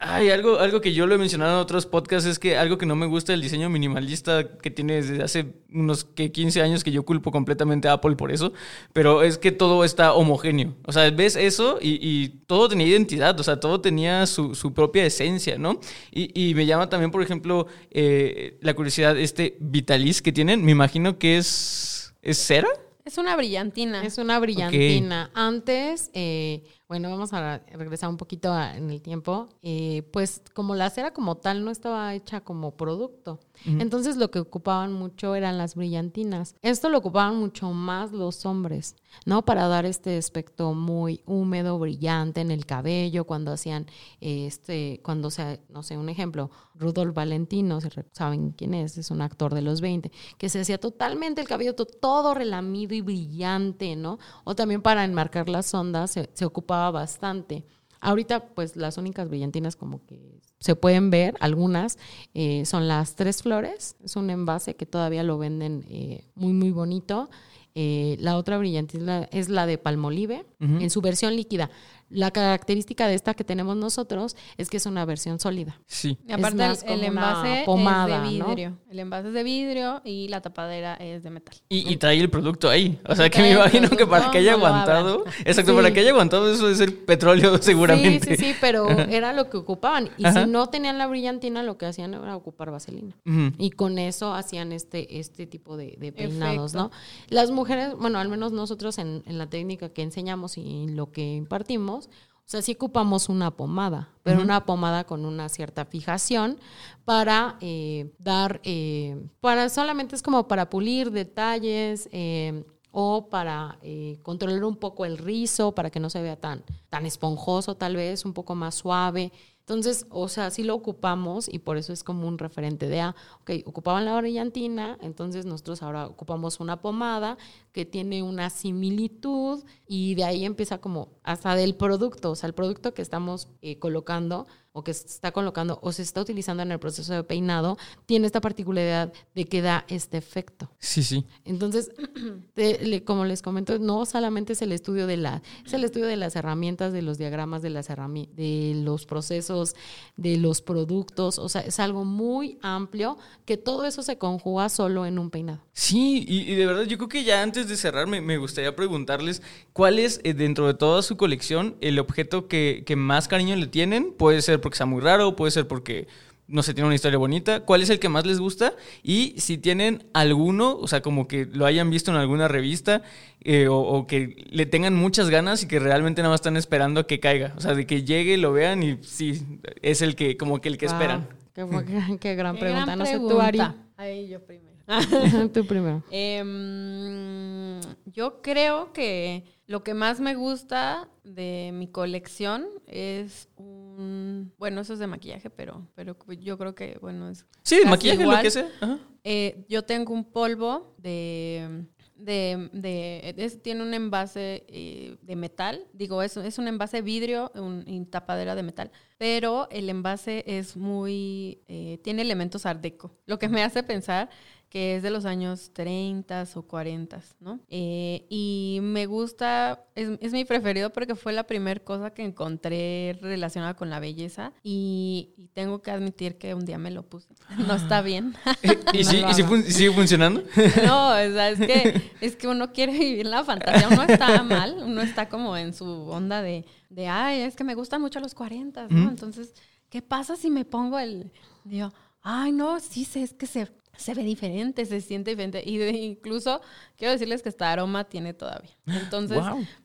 [0.00, 2.86] Hay algo, algo que yo lo he mencionado en otros podcasts, es que algo que
[2.86, 6.90] no me gusta del diseño minimalista que tiene desde hace unos que 15 años que
[6.90, 8.52] yo culpo completamente a Apple por eso,
[8.92, 10.74] pero es que todo está homogéneo.
[10.86, 14.72] O sea, ves eso y, y todo tenía identidad, o sea, todo tenía su, su
[14.72, 15.80] propia esencia, ¿no?
[16.10, 20.72] Y, y me llama también, por ejemplo, eh, la curiosidad, este Vitalis que tienen, me
[20.72, 22.68] imagino que es, ¿es cera.
[23.04, 24.02] Es una brillantina.
[24.02, 25.30] Es una brillantina.
[25.34, 29.48] Antes, eh, bueno, vamos a regresar un poquito a- en el tiempo.
[29.62, 33.40] eh, pues como la cera como tal no estaba hecha como producto.
[33.80, 36.56] Entonces lo que ocupaban mucho eran las brillantinas.
[36.60, 39.44] Esto lo ocupaban mucho más los hombres, ¿no?
[39.44, 43.86] Para dar este aspecto muy húmedo, brillante en el cabello, cuando hacían
[44.20, 47.78] este, cuando se, no sé, un ejemplo, Rudolf Valentino,
[48.12, 51.74] saben quién es, es un actor de los 20, que se hacía totalmente el cabello
[51.76, 54.18] to- todo relamido y brillante, ¿no?
[54.42, 57.64] O también para enmarcar las ondas se, se ocupaba bastante.
[58.00, 61.98] Ahorita, pues las únicas brillantinas como que se pueden ver, algunas,
[62.34, 63.96] eh, son las tres flores.
[64.04, 67.30] Es un envase que todavía lo venden eh, muy, muy bonito.
[67.74, 71.70] Eh, la otra brillantina es la de Palmolive, en su versión líquida.
[72.14, 75.80] La característica de esta que tenemos nosotros es que es una versión sólida.
[75.86, 76.16] Sí.
[76.28, 78.46] Y aparte, más el, el como una envase pomada, es de ¿no?
[78.46, 78.78] vidrio.
[78.90, 81.56] El envase es de vidrio y la tapadera es de metal.
[81.68, 83.00] Y, y trae el producto ahí.
[83.08, 85.24] O sea, que me el imagino que para que haya aguantado.
[85.44, 85.76] Exacto, Sí.
[85.76, 88.36] para que haya aguantado eso de ser petróleo seguramente.
[88.36, 90.10] Sí, sí, sí, pero era lo que ocupaban.
[90.16, 90.44] Y Ajá.
[90.44, 93.16] si no tenían la brillantina, lo que hacían era ocupar vaselina.
[93.58, 96.90] Y con eso hacían este, este tipo de, de peinados, Efecto.
[96.90, 96.90] ¿no?
[97.28, 101.34] Las mujeres, bueno, al menos nosotros en, en la técnica que enseñamos y lo que
[101.34, 106.58] impartimos, o sea, sí ocupamos una pomada, pero una pomada con una cierta fijación
[107.06, 112.64] para eh, dar, eh, para solamente es como para pulir detalles eh,
[112.96, 117.06] o para eh, controlar un poco el rizo, para que no se vea tan, tan
[117.06, 119.32] esponjoso tal vez, un poco más suave.
[119.58, 123.16] Entonces, o sea, sí lo ocupamos y por eso es como un referente de, ah,
[123.40, 127.36] ok, ocupaban la brillantina, entonces nosotros ahora ocupamos una pomada
[127.72, 129.64] que tiene una similitud
[129.96, 133.78] y de ahí empieza como hasta del producto, o sea, el producto que estamos eh,
[133.78, 137.76] colocando o que se está colocando o se está utilizando en el proceso de peinado
[138.06, 140.68] tiene esta particularidad de que da este efecto.
[140.80, 141.24] Sí, sí.
[141.44, 141.92] Entonces,
[142.54, 146.06] te- le- como les comento, no solamente es el estudio de la, es el estudio
[146.06, 149.76] de las herramientas, de los diagramas, de las de los procesos,
[150.16, 155.06] de los productos, o sea, es algo muy amplio que todo eso se conjuga solo
[155.06, 155.60] en un peinado.
[155.72, 158.74] Sí, y, y de verdad yo creo que ya antes de cerrar me, me gustaría
[158.74, 159.40] preguntarles
[159.72, 163.66] cuál es eh, dentro de toda su colección el objeto que, que más cariño le
[163.66, 164.12] tienen.
[164.12, 166.08] Puede ser porque sea muy raro, puede ser porque
[166.46, 169.56] no sé, tiene una historia bonita, cuál es el que más les gusta y si
[169.56, 173.02] tienen alguno, o sea, como que lo hayan visto en alguna revista
[173.40, 177.00] eh, o, o que le tengan muchas ganas y que realmente nada más están esperando
[177.00, 179.42] a que caiga, o sea, de que llegue, lo vean y sí,
[179.80, 181.28] es el que, como que el que Wow, esperan.
[181.54, 181.64] Qué,
[182.34, 182.84] gran Qué pregunta.
[182.84, 183.40] gran no sé, tú.
[183.40, 183.60] Ari.
[183.96, 184.74] Ahí yo primero.
[185.54, 186.02] tú primero.
[186.10, 194.52] Em, yo creo que lo que más me gusta de mi colección es un...
[194.58, 197.46] Bueno, eso es de maquillaje, pero, pero yo creo que, bueno, es...
[197.62, 198.42] Sí, maquillaje, lo igual.
[198.42, 198.68] que sea.
[198.80, 198.98] Ajá.
[199.24, 201.86] Eh, yo tengo un polvo de...
[202.14, 207.50] de, de- es- tiene un envase eh, de metal, digo, es, es un envase vidrio
[207.54, 213.16] un- y tapadera de metal, pero el envase es muy, eh, tiene elementos art deco,
[213.26, 214.28] lo que me hace pensar
[214.74, 217.60] que es de los años 30 o 40, ¿no?
[217.68, 223.16] Eh, y me gusta, es, es mi preferido porque fue la primera cosa que encontré
[223.22, 227.28] relacionada con la belleza y, y tengo que admitir que un día me lo puse.
[227.68, 228.34] No está bien.
[228.92, 230.42] ¿Y, sí, y sí fun- sigue funcionando?
[230.84, 233.86] No, o sea, es que, es que uno quiere vivir la fantasía.
[233.88, 237.76] Uno está mal, uno está como en su onda de, de ay, es que me
[237.76, 239.08] gustan mucho los 40, ¿no?
[239.08, 239.54] Entonces,
[239.88, 241.30] ¿qué pasa si me pongo el.
[241.62, 245.62] Digo, ay, no, sí, sé, es que se, se ve diferente, se siente diferente.
[245.64, 246.60] Y de- incluso
[246.96, 248.70] quiero decirles que esta aroma tiene todavía.
[248.86, 249.38] Entonces,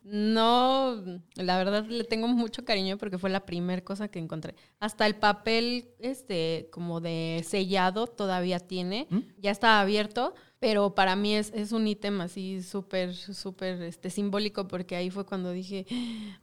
[0.03, 1.01] no,
[1.35, 4.55] la verdad le tengo mucho cariño porque fue la primera cosa que encontré.
[4.79, 9.07] Hasta el papel, este, como de sellado todavía tiene.
[9.09, 9.19] ¿Mm?
[9.37, 14.67] Ya está abierto, pero para mí es, es un ítem así súper, súper, este, simbólico
[14.67, 15.85] porque ahí fue cuando dije,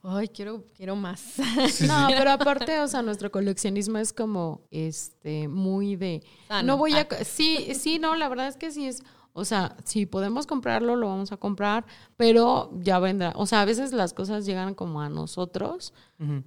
[0.03, 1.35] ay, quiero, quiero más.
[1.87, 6.23] No, pero aparte, o sea, nuestro coleccionismo es como, este, muy de...
[6.49, 6.67] Sano.
[6.67, 7.01] No voy a...
[7.11, 7.25] Ah.
[7.25, 9.03] Sí, sí, no, la verdad es que sí es...
[9.37, 11.85] O sea, si podemos comprarlo, lo vamos a comprar,
[12.17, 13.33] pero ya vendrá.
[13.37, 15.93] O sea, a veces las cosas llegan como a nosotros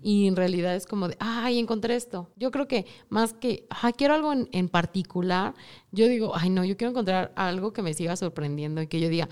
[0.01, 2.29] y en realidad es como de, ay, encontré esto.
[2.35, 5.53] Yo creo que más que, ay, quiero algo en, en particular,
[5.91, 9.09] yo digo, ay, no, yo quiero encontrar algo que me siga sorprendiendo y que yo
[9.09, 9.29] diga,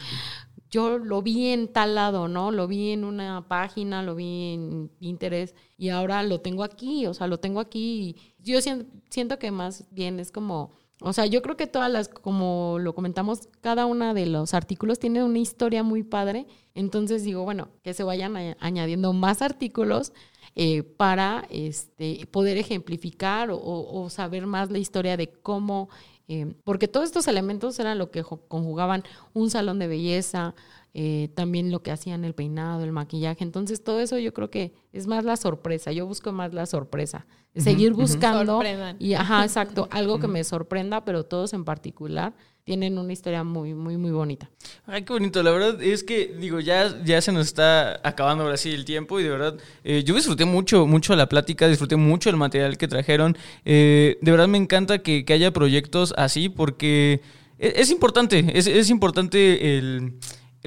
[0.69, 2.51] yo lo vi en tal lado, ¿no?
[2.51, 7.13] Lo vi en una página, lo vi en Pinterest y ahora lo tengo aquí, o
[7.13, 8.15] sea, lo tengo aquí.
[8.37, 11.91] Y yo sien- siento que más bien es como, o sea, yo creo que todas
[11.91, 16.47] las, como lo comentamos, cada una de los artículos tiene una historia muy padre.
[16.73, 20.11] Entonces digo, bueno, que se vayan añadiendo más artículos
[20.55, 25.87] eh, para este, poder ejemplificar o, saber más la historia de cómo,
[26.27, 30.55] eh, porque todos estos elementos eran lo que conjugaban un salón de belleza,
[30.99, 33.43] eh, también lo que hacían el peinado, el maquillaje.
[33.43, 37.27] Entonces todo eso yo creo que es más la sorpresa, yo busco más la sorpresa,
[37.55, 38.95] seguir buscando Sorprendan.
[38.97, 42.33] y, ajá, exacto, algo que me sorprenda, pero todos en particular
[42.63, 44.49] tienen una historia muy, muy, muy bonita.
[44.87, 45.43] Ay, qué bonito.
[45.43, 49.19] La verdad es que, digo, ya, ya se nos está acabando ahora sí el tiempo
[49.19, 52.87] y de verdad, eh, yo disfruté mucho, mucho la plática, disfruté mucho el material que
[52.87, 53.37] trajeron.
[53.65, 57.21] Eh, de verdad me encanta que, que haya proyectos así porque
[57.59, 60.15] e- es, importante, es, es importante el,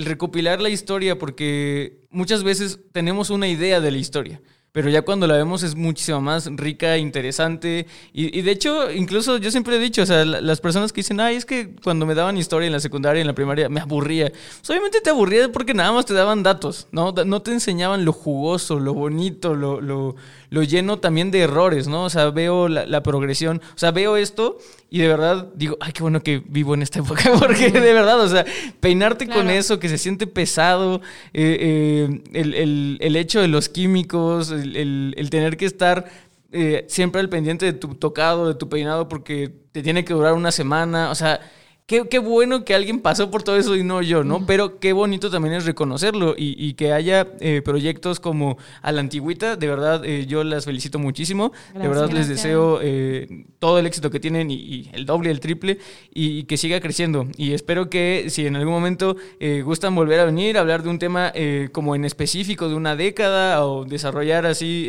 [0.05, 4.40] recopilar la historia porque muchas veces tenemos una idea de la historia.
[4.72, 7.88] Pero ya cuando la vemos es muchísimo más rica, interesante.
[8.12, 11.01] Y, y de hecho, incluso yo siempre he dicho, o sea, la- las personas que
[11.01, 13.80] dicen, ay, es que cuando me daban historia en la secundaria, en la primaria, me
[13.80, 14.30] aburría.
[14.30, 17.11] Pues obviamente te aburría porque nada más te daban datos, ¿no?
[17.12, 20.14] No te enseñaban lo jugoso, lo bonito, lo, lo,
[20.51, 22.05] lo lleno también de errores, ¿no?
[22.05, 24.59] O sea, veo la, la progresión, o sea, veo esto
[24.90, 28.20] y de verdad digo, ay, qué bueno que vivo en esta época, porque de verdad,
[28.20, 28.44] o sea,
[28.80, 31.01] peinarte con eso, que se siente pesado,
[31.32, 31.57] eh,
[32.11, 36.11] eh, el, el- el hecho de los químicos, el, el- el tener que estar
[36.53, 40.34] eh, siempre al pendiente de tu tocado, de tu peinado, porque te tiene que durar
[40.34, 41.40] una semana, o sea...
[41.91, 44.47] Qué, qué bueno que alguien pasó por todo eso y no yo, ¿no?
[44.47, 49.01] Pero qué bonito también es reconocerlo y, y que haya eh, proyectos como a la
[49.01, 49.57] antigüita.
[49.57, 51.51] De verdad, eh, yo las felicito muchísimo.
[51.74, 55.41] de verdad, les deseo eh, todo el éxito que tienen y, y el doble, el
[55.41, 55.78] triple
[56.14, 57.26] y, y que siga creciendo.
[57.36, 60.91] Y espero que si en algún momento eh, gustan volver a venir a hablar de
[60.91, 61.32] un tema
[61.72, 64.88] como en específico de una década o desarrollar así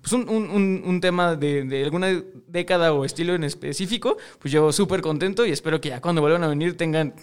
[0.00, 4.50] pues un, un- un- un tema de, de alguna década o estilo en específico, pues
[4.50, 7.14] yo súper contento y espero que ya cuando vuelvan a venir tengan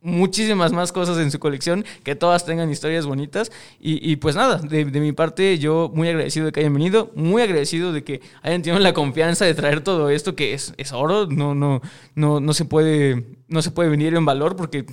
[0.00, 3.52] muchísimas más cosas en su colección, que todas tengan historias bonitas.
[3.80, 7.10] Y, y pues nada, de, de mi parte yo muy agradecido de que hayan venido,
[7.14, 10.92] muy agradecido de que hayan tenido la confianza de traer todo esto que es, es
[10.92, 11.80] oro, no, no,
[12.14, 14.86] no, no se puede, no se puede venir en valor porque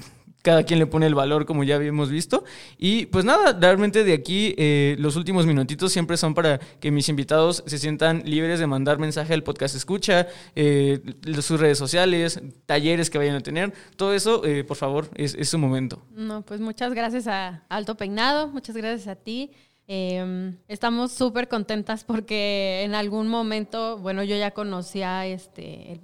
[0.44, 2.44] cada quien le pone el valor como ya habíamos visto.
[2.78, 7.10] Y pues nada, realmente de aquí eh, los últimos minutitos siempre son para que mis
[7.10, 11.02] invitados se sientan libres de mandar mensaje al podcast escucha, eh,
[11.42, 15.50] sus redes sociales, talleres que vayan a tener, todo eso, eh, por favor, es, es
[15.50, 16.04] su momento.
[16.12, 19.52] No, pues muchas gracias a Alto Peinado, muchas gracias a ti.
[19.88, 26.02] Eh, estamos súper contentas porque en algún momento, bueno, yo ya conocía este,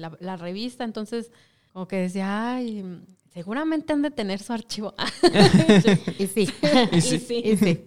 [0.00, 1.30] la, la revista, entonces
[1.72, 2.84] como que decía, ay,
[3.32, 4.94] seguramente han de tener su archivo.
[6.18, 6.48] Y sí.
[6.92, 7.42] Y sí.
[7.44, 7.84] Y sí.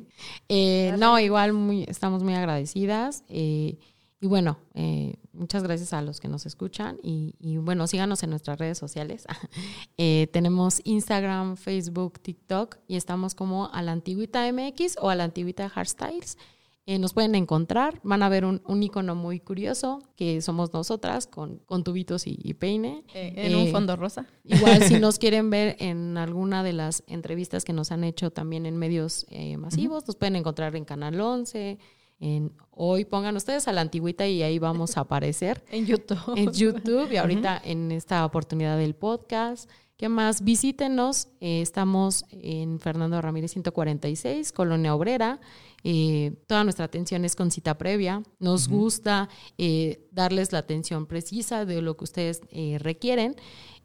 [0.49, 3.23] Eh, no, igual muy, estamos muy agradecidas.
[3.29, 3.77] eh,
[4.23, 6.97] y bueno, eh, muchas gracias a los que nos escuchan.
[7.03, 9.25] Y, y bueno, síganos en nuestras redes sociales.
[9.97, 15.25] Eh, tenemos Instagram, Facebook, TikTok y estamos como a la antigüita MX o a la
[15.25, 16.37] antigüita Hairstyles.
[16.85, 21.27] Eh, nos pueden encontrar, van a ver un, un icono muy curioso que somos nosotras
[21.27, 23.05] con, con tubitos y, y peine.
[23.13, 24.25] Eh, en un Eh, fondo rosa.
[24.43, 28.65] Igual si nos quieren ver en alguna de las entrevistas que nos han hecho también
[28.65, 29.25] en medios
[29.57, 31.77] masivos, nos pueden encontrar en Canal 11,
[32.19, 36.33] en hoy pongan ustedes a la antigüita y ahí vamos a aparecer En YouTube.
[36.35, 39.69] en YouTube y ahorita en esta oportunidad del podcast.
[39.95, 40.43] ¿Qué más?
[40.43, 41.29] Visítenos.
[41.39, 45.39] eh, estamos en Fernando Ramírez 146, Colonia Obrera.
[45.83, 48.23] Eh, toda nuestra atención es con cita previa.
[48.39, 53.35] Nos gusta eh, darles la atención precisa de lo que ustedes eh, requieren.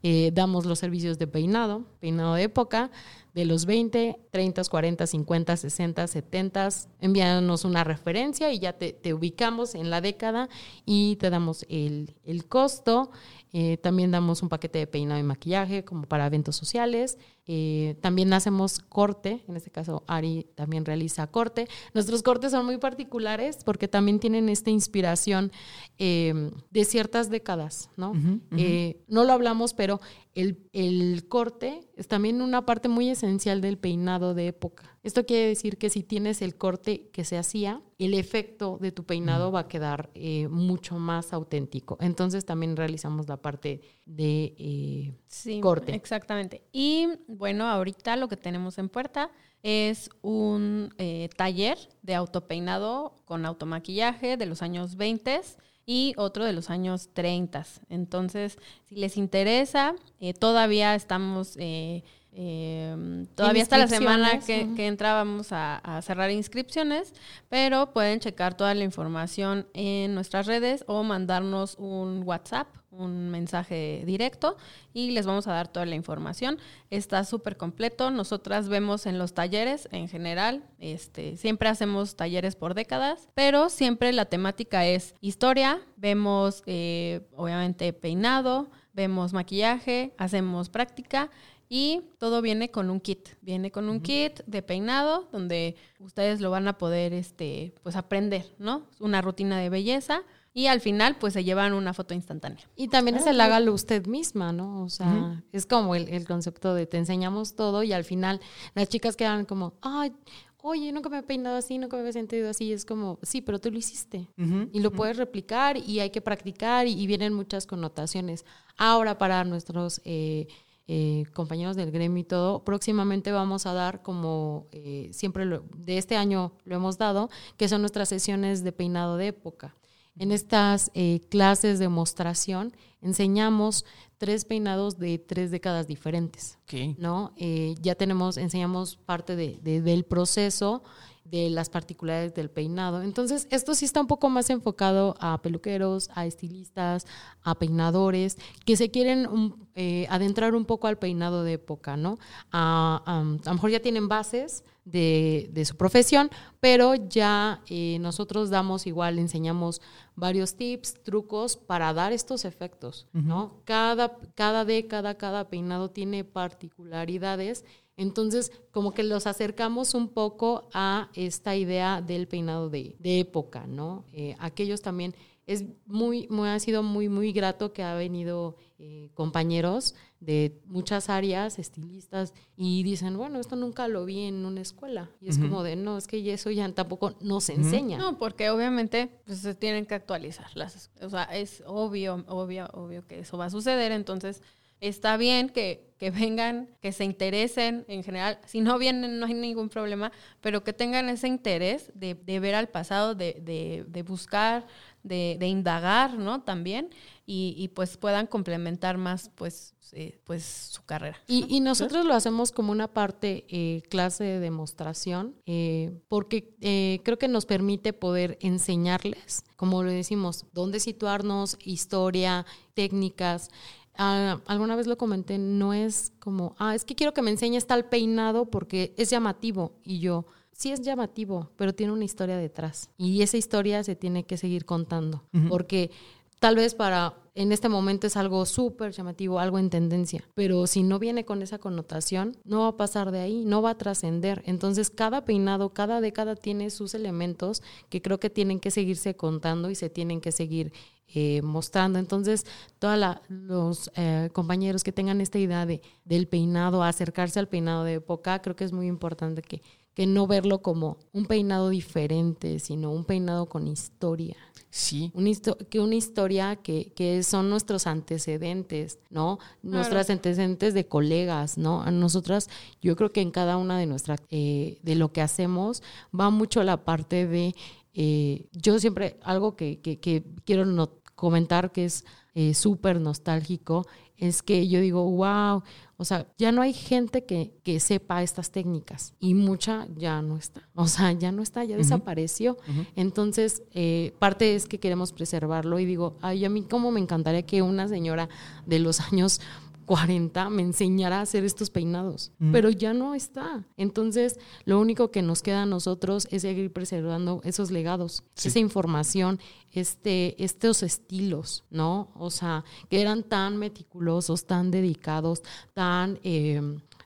[0.04, 2.92] Eh, damos los servicios de peinado, peinado de época,
[3.34, 6.68] de los 20, 30, 40, 50, 60, 70.
[7.00, 10.48] Envíanos una referencia y ya te, te ubicamos en la década
[10.86, 13.10] y te damos el, el costo.
[13.52, 17.18] Eh, también damos un paquete de peinado y maquillaje como para eventos sociales.
[17.50, 21.66] Eh, también hacemos corte, en este caso Ari también realiza corte.
[21.94, 25.50] Nuestros cortes son muy particulares porque también tienen esta inspiración
[25.96, 28.12] eh, de ciertas décadas, ¿no?
[28.54, 29.98] Eh, no lo hablamos, pero
[30.34, 34.96] el, el corte es también una parte muy esencial del peinado de época.
[35.02, 39.04] Esto quiere decir que si tienes el corte que se hacía, el efecto de tu
[39.04, 41.98] peinado va a quedar eh, mucho más auténtico.
[42.00, 45.96] Entonces también realizamos la parte de eh, Sí, corte.
[45.96, 46.62] Exactamente.
[46.70, 49.32] Y bueno, ahorita lo que tenemos en puerta
[49.64, 55.40] es un eh, taller de autopeinado con automaquillaje de los años 20
[55.88, 57.64] y otro de los años 30.
[57.88, 61.56] Entonces, si les interesa, eh, todavía estamos...
[61.58, 62.04] eh,
[62.40, 64.74] eh, todavía hasta la semana que, ujú.
[64.76, 67.14] que entrábamos a, a cerrar inscripciones,
[67.48, 74.02] pero pueden checar toda la información en nuestras redes o mandarnos un WhatsApp, un mensaje
[74.06, 74.56] directo
[74.92, 76.58] y les vamos a dar toda la información.
[76.90, 78.10] Está súper completo.
[78.10, 84.12] Nosotras vemos en los talleres en general, este, siempre hacemos talleres por décadas, pero siempre
[84.12, 91.30] la temática es historia, vemos eh, obviamente peinado, vemos maquillaje, hacemos práctica
[91.68, 93.28] y todo viene con un kit.
[93.42, 98.46] Viene con un kit de peinado donde ustedes lo van a poder este, pues aprender,
[98.58, 98.86] ¿no?
[99.00, 100.22] Una rutina de belleza
[100.58, 102.64] y al final pues se llevan una foto instantánea.
[102.74, 104.82] Y también es el hágalo usted misma, ¿no?
[104.82, 108.40] O sea, es como el, el concepto de te enseñamos todo y al final
[108.74, 110.12] las chicas quedan como, ay,
[110.60, 112.72] oye, nunca me he peinado así, nunca me he sentido así.
[112.72, 114.28] Es como, sí, pero tú lo hiciste.
[114.72, 118.44] Y lo puedes replicar y hay que practicar y, y vienen muchas connotaciones.
[118.76, 120.00] Ahora para nuestros...
[120.04, 120.48] eh,
[120.90, 125.98] eh, compañeros del gremio y todo, próximamente vamos a dar como eh, siempre lo- de
[125.98, 127.28] este año lo hemos dado,
[127.58, 129.74] que son nuestras sesiones de peinado de época.
[130.18, 133.84] En estas eh, clases de demostración enseñamos
[134.18, 136.58] tres peinados de tres décadas diferentes.
[136.98, 137.32] ¿no?
[137.36, 140.82] Eh, ya tenemos, enseñamos parte de- de- del proceso,
[141.30, 143.02] de las particularidades del peinado.
[143.02, 147.06] Entonces, esto sí está un poco más enfocado a peluqueros, a estilistas,
[147.42, 152.18] a peinadores, que se quieren um, eh, adentrar un poco al peinado de época, ¿no?
[152.50, 156.30] A, a- a lo mejor ya tienen bases de, de su profesión,
[156.60, 159.82] pero ya eh, nosotros damos igual, enseñamos
[160.16, 163.60] varios tips, trucos para dar estos efectos, ¿no?
[163.64, 167.64] Cada, cada década, cada peinado tiene particularidades,
[167.98, 173.66] entonces como que los acercamos un poco a esta idea del peinado de, de época,
[173.66, 174.06] ¿no?
[174.12, 175.14] Eh, aquellos también
[175.48, 181.08] es muy, muy, ha sido muy, muy grato que ha venido eh, compañeros de muchas
[181.08, 185.10] áreas, estilistas, y dicen, bueno, esto nunca lo vi en una escuela.
[185.22, 187.96] Y es como de, no, es que eso ya tampoco nos enseña.
[187.96, 190.54] No, porque obviamente pues, se tienen que actualizar.
[190.54, 193.90] Las, o sea, es obvio, obvio, obvio que eso va a suceder.
[193.92, 194.42] Entonces,
[194.80, 198.38] está bien que, que vengan, que se interesen en general.
[198.46, 202.54] Si no vienen, no hay ningún problema, pero que tengan ese interés de, de ver
[202.54, 204.66] al pasado, de, de, de buscar,
[205.02, 206.42] de, de indagar, ¿no?
[206.42, 206.90] También,
[207.26, 211.18] y, y, pues puedan complementar más, pues, eh, pues su carrera.
[211.26, 217.00] Y, y nosotros lo hacemos como una parte eh, clase de demostración, eh, porque eh,
[217.04, 223.50] creo que nos permite poder enseñarles, como lo decimos, dónde situarnos, historia, técnicas.
[223.98, 227.66] Ah, alguna vez lo comenté, no es como, ah, es que quiero que me enseñes
[227.66, 229.72] tal peinado porque es llamativo.
[229.82, 232.90] Y yo, sí es llamativo, pero tiene una historia detrás.
[232.96, 235.90] Y esa historia se tiene que seguir contando, porque
[236.38, 240.82] tal vez para en este momento es algo súper llamativo, algo en tendencia, pero si
[240.82, 244.42] no viene con esa connotación, no va a pasar de ahí, no va a trascender.
[244.44, 249.70] Entonces, cada peinado, cada década tiene sus elementos que creo que tienen que seguirse contando
[249.70, 250.72] y se tienen que seguir
[251.14, 251.98] eh, mostrando.
[251.98, 252.44] Entonces,
[252.78, 252.98] todos
[253.28, 258.42] los eh, compañeros que tengan esta idea de, del peinado, acercarse al peinado de época,
[258.42, 259.62] creo que es muy importante que,
[259.98, 264.36] que no verlo como un peinado diferente, sino un peinado con historia.
[264.70, 265.10] Sí.
[265.12, 265.32] Una
[265.68, 269.40] que una historia que, que, son nuestros antecedentes, ¿no?
[269.60, 271.82] Nuestros antecedentes de colegas, ¿no?
[271.82, 272.48] A nosotras,
[272.80, 275.82] yo creo que en cada una de nuestras, eh, de lo que hacemos,
[276.14, 277.56] va mucho la parte de,
[277.92, 282.04] eh, yo siempre, algo que, que, que quiero no, comentar que es
[282.36, 283.84] eh, súper nostálgico,
[284.18, 285.62] es que yo digo, wow,
[285.96, 290.36] o sea, ya no hay gente que, que, sepa estas técnicas y mucha ya no
[290.36, 290.68] está.
[290.74, 292.56] O sea, ya no está, ya desapareció.
[292.94, 297.42] Entonces, eh, parte es que queremos preservarlo y digo, ay, a mí como me encantaría
[297.42, 298.28] que una señora
[298.66, 299.40] de los años
[299.88, 303.64] 40 me enseñara a hacer estos peinados, pero ya no está.
[303.78, 309.40] Entonces, lo único que nos queda a nosotros es seguir preservando esos legados, esa información,
[309.72, 312.12] este, estos estilos, ¿no?
[312.16, 315.42] O sea, que eran tan meticulosos, tan dedicados,
[315.72, 316.20] tan...
[316.22, 316.60] Eh,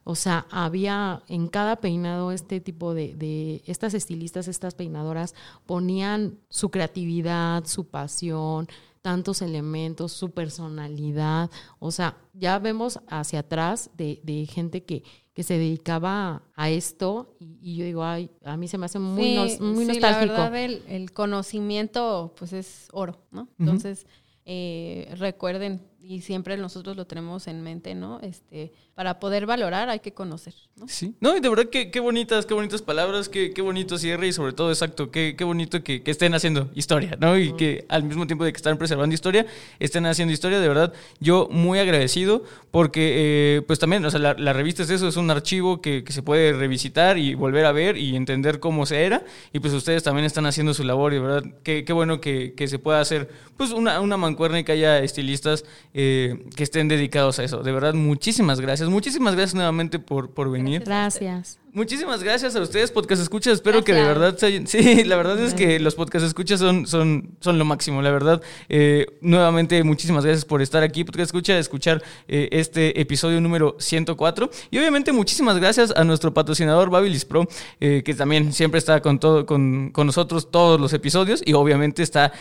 [0.04, 6.40] o sea, había en cada peinado este tipo de, de, estas estilistas, estas peinadoras, ponían
[6.48, 8.66] su creatividad, su pasión,
[9.02, 11.50] tantos elementos, su personalidad.
[11.78, 15.02] O sea, ya vemos hacia atrás de, de gente que,
[15.34, 19.36] que se dedicaba a esto y, yo digo, ay, a mí se me hace muy,
[19.60, 20.34] muy nostálgico.
[20.34, 23.48] La verdad, el, conocimiento pues es oro, ¿no?
[23.58, 24.06] Entonces,
[24.44, 28.20] eh, recuerden, y siempre nosotros lo tenemos en mente, ¿no?
[28.20, 30.88] Este, para poder valorar hay que conocer, ¿no?
[30.88, 31.14] Sí.
[31.20, 34.32] No, y de verdad qué, qué bonitas, qué bonitas palabras, qué, qué bonito cierre y
[34.32, 37.38] sobre todo, exacto, qué, qué bonito que, que, estén haciendo historia, ¿no?
[37.38, 39.46] Y que al mismo tiempo de que están preservando historia,
[39.78, 44.34] estén haciendo historia, de verdad, yo muy agradecido porque, eh, pues también, o sea, la,
[44.34, 47.72] la, revista es eso, es un archivo que, que, se puede revisitar y volver a
[47.72, 51.16] ver y entender cómo se era y pues ustedes también están haciendo su labor y
[51.16, 54.64] de verdad, qué, qué bueno que, que se pueda hacer, pues una, una mancuerna y
[54.64, 57.62] que haya estilistas eh, que estén dedicados a eso.
[57.62, 58.88] De verdad, muchísimas gracias.
[58.88, 60.71] Muchísimas gracias nuevamente por, por venir.
[60.80, 61.58] Gracias.
[61.74, 63.54] Muchísimas gracias a ustedes, podcast escuchas.
[63.54, 67.34] Espero que de verdad se Sí, la verdad es que los podcast escuchas son, son,
[67.40, 68.42] son lo máximo, la verdad.
[68.68, 74.50] Eh, nuevamente, muchísimas gracias por estar aquí, podcast escucha, escuchar eh, este episodio número 104.
[74.70, 77.48] Y obviamente, muchísimas gracias a nuestro patrocinador Babilis Pro,
[77.80, 81.40] eh, que también siempre está con, todo, con, con, nosotros todos los episodios.
[81.42, 82.34] Y obviamente está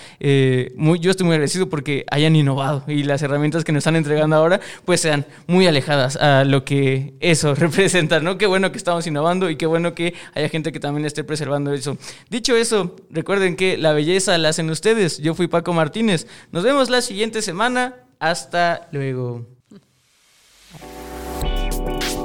[0.75, 4.35] muy, yo estoy muy agradecido porque hayan innovado y las herramientas que nos están entregando
[4.35, 8.37] ahora, pues sean muy alejadas a lo que eso representa, ¿no?
[8.37, 9.07] Qué bueno que estamos
[9.49, 11.97] y qué bueno que haya gente que también esté preservando eso.
[12.29, 15.19] Dicho eso, recuerden que la belleza la hacen ustedes.
[15.19, 16.27] Yo fui Paco Martínez.
[16.51, 17.95] Nos vemos la siguiente semana.
[18.19, 19.47] Hasta luego.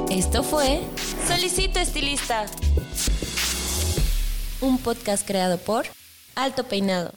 [0.09, 0.81] Esto fue
[1.27, 2.45] Solicito Estilista,
[4.61, 5.85] un podcast creado por
[6.35, 7.13] Alto Peinado.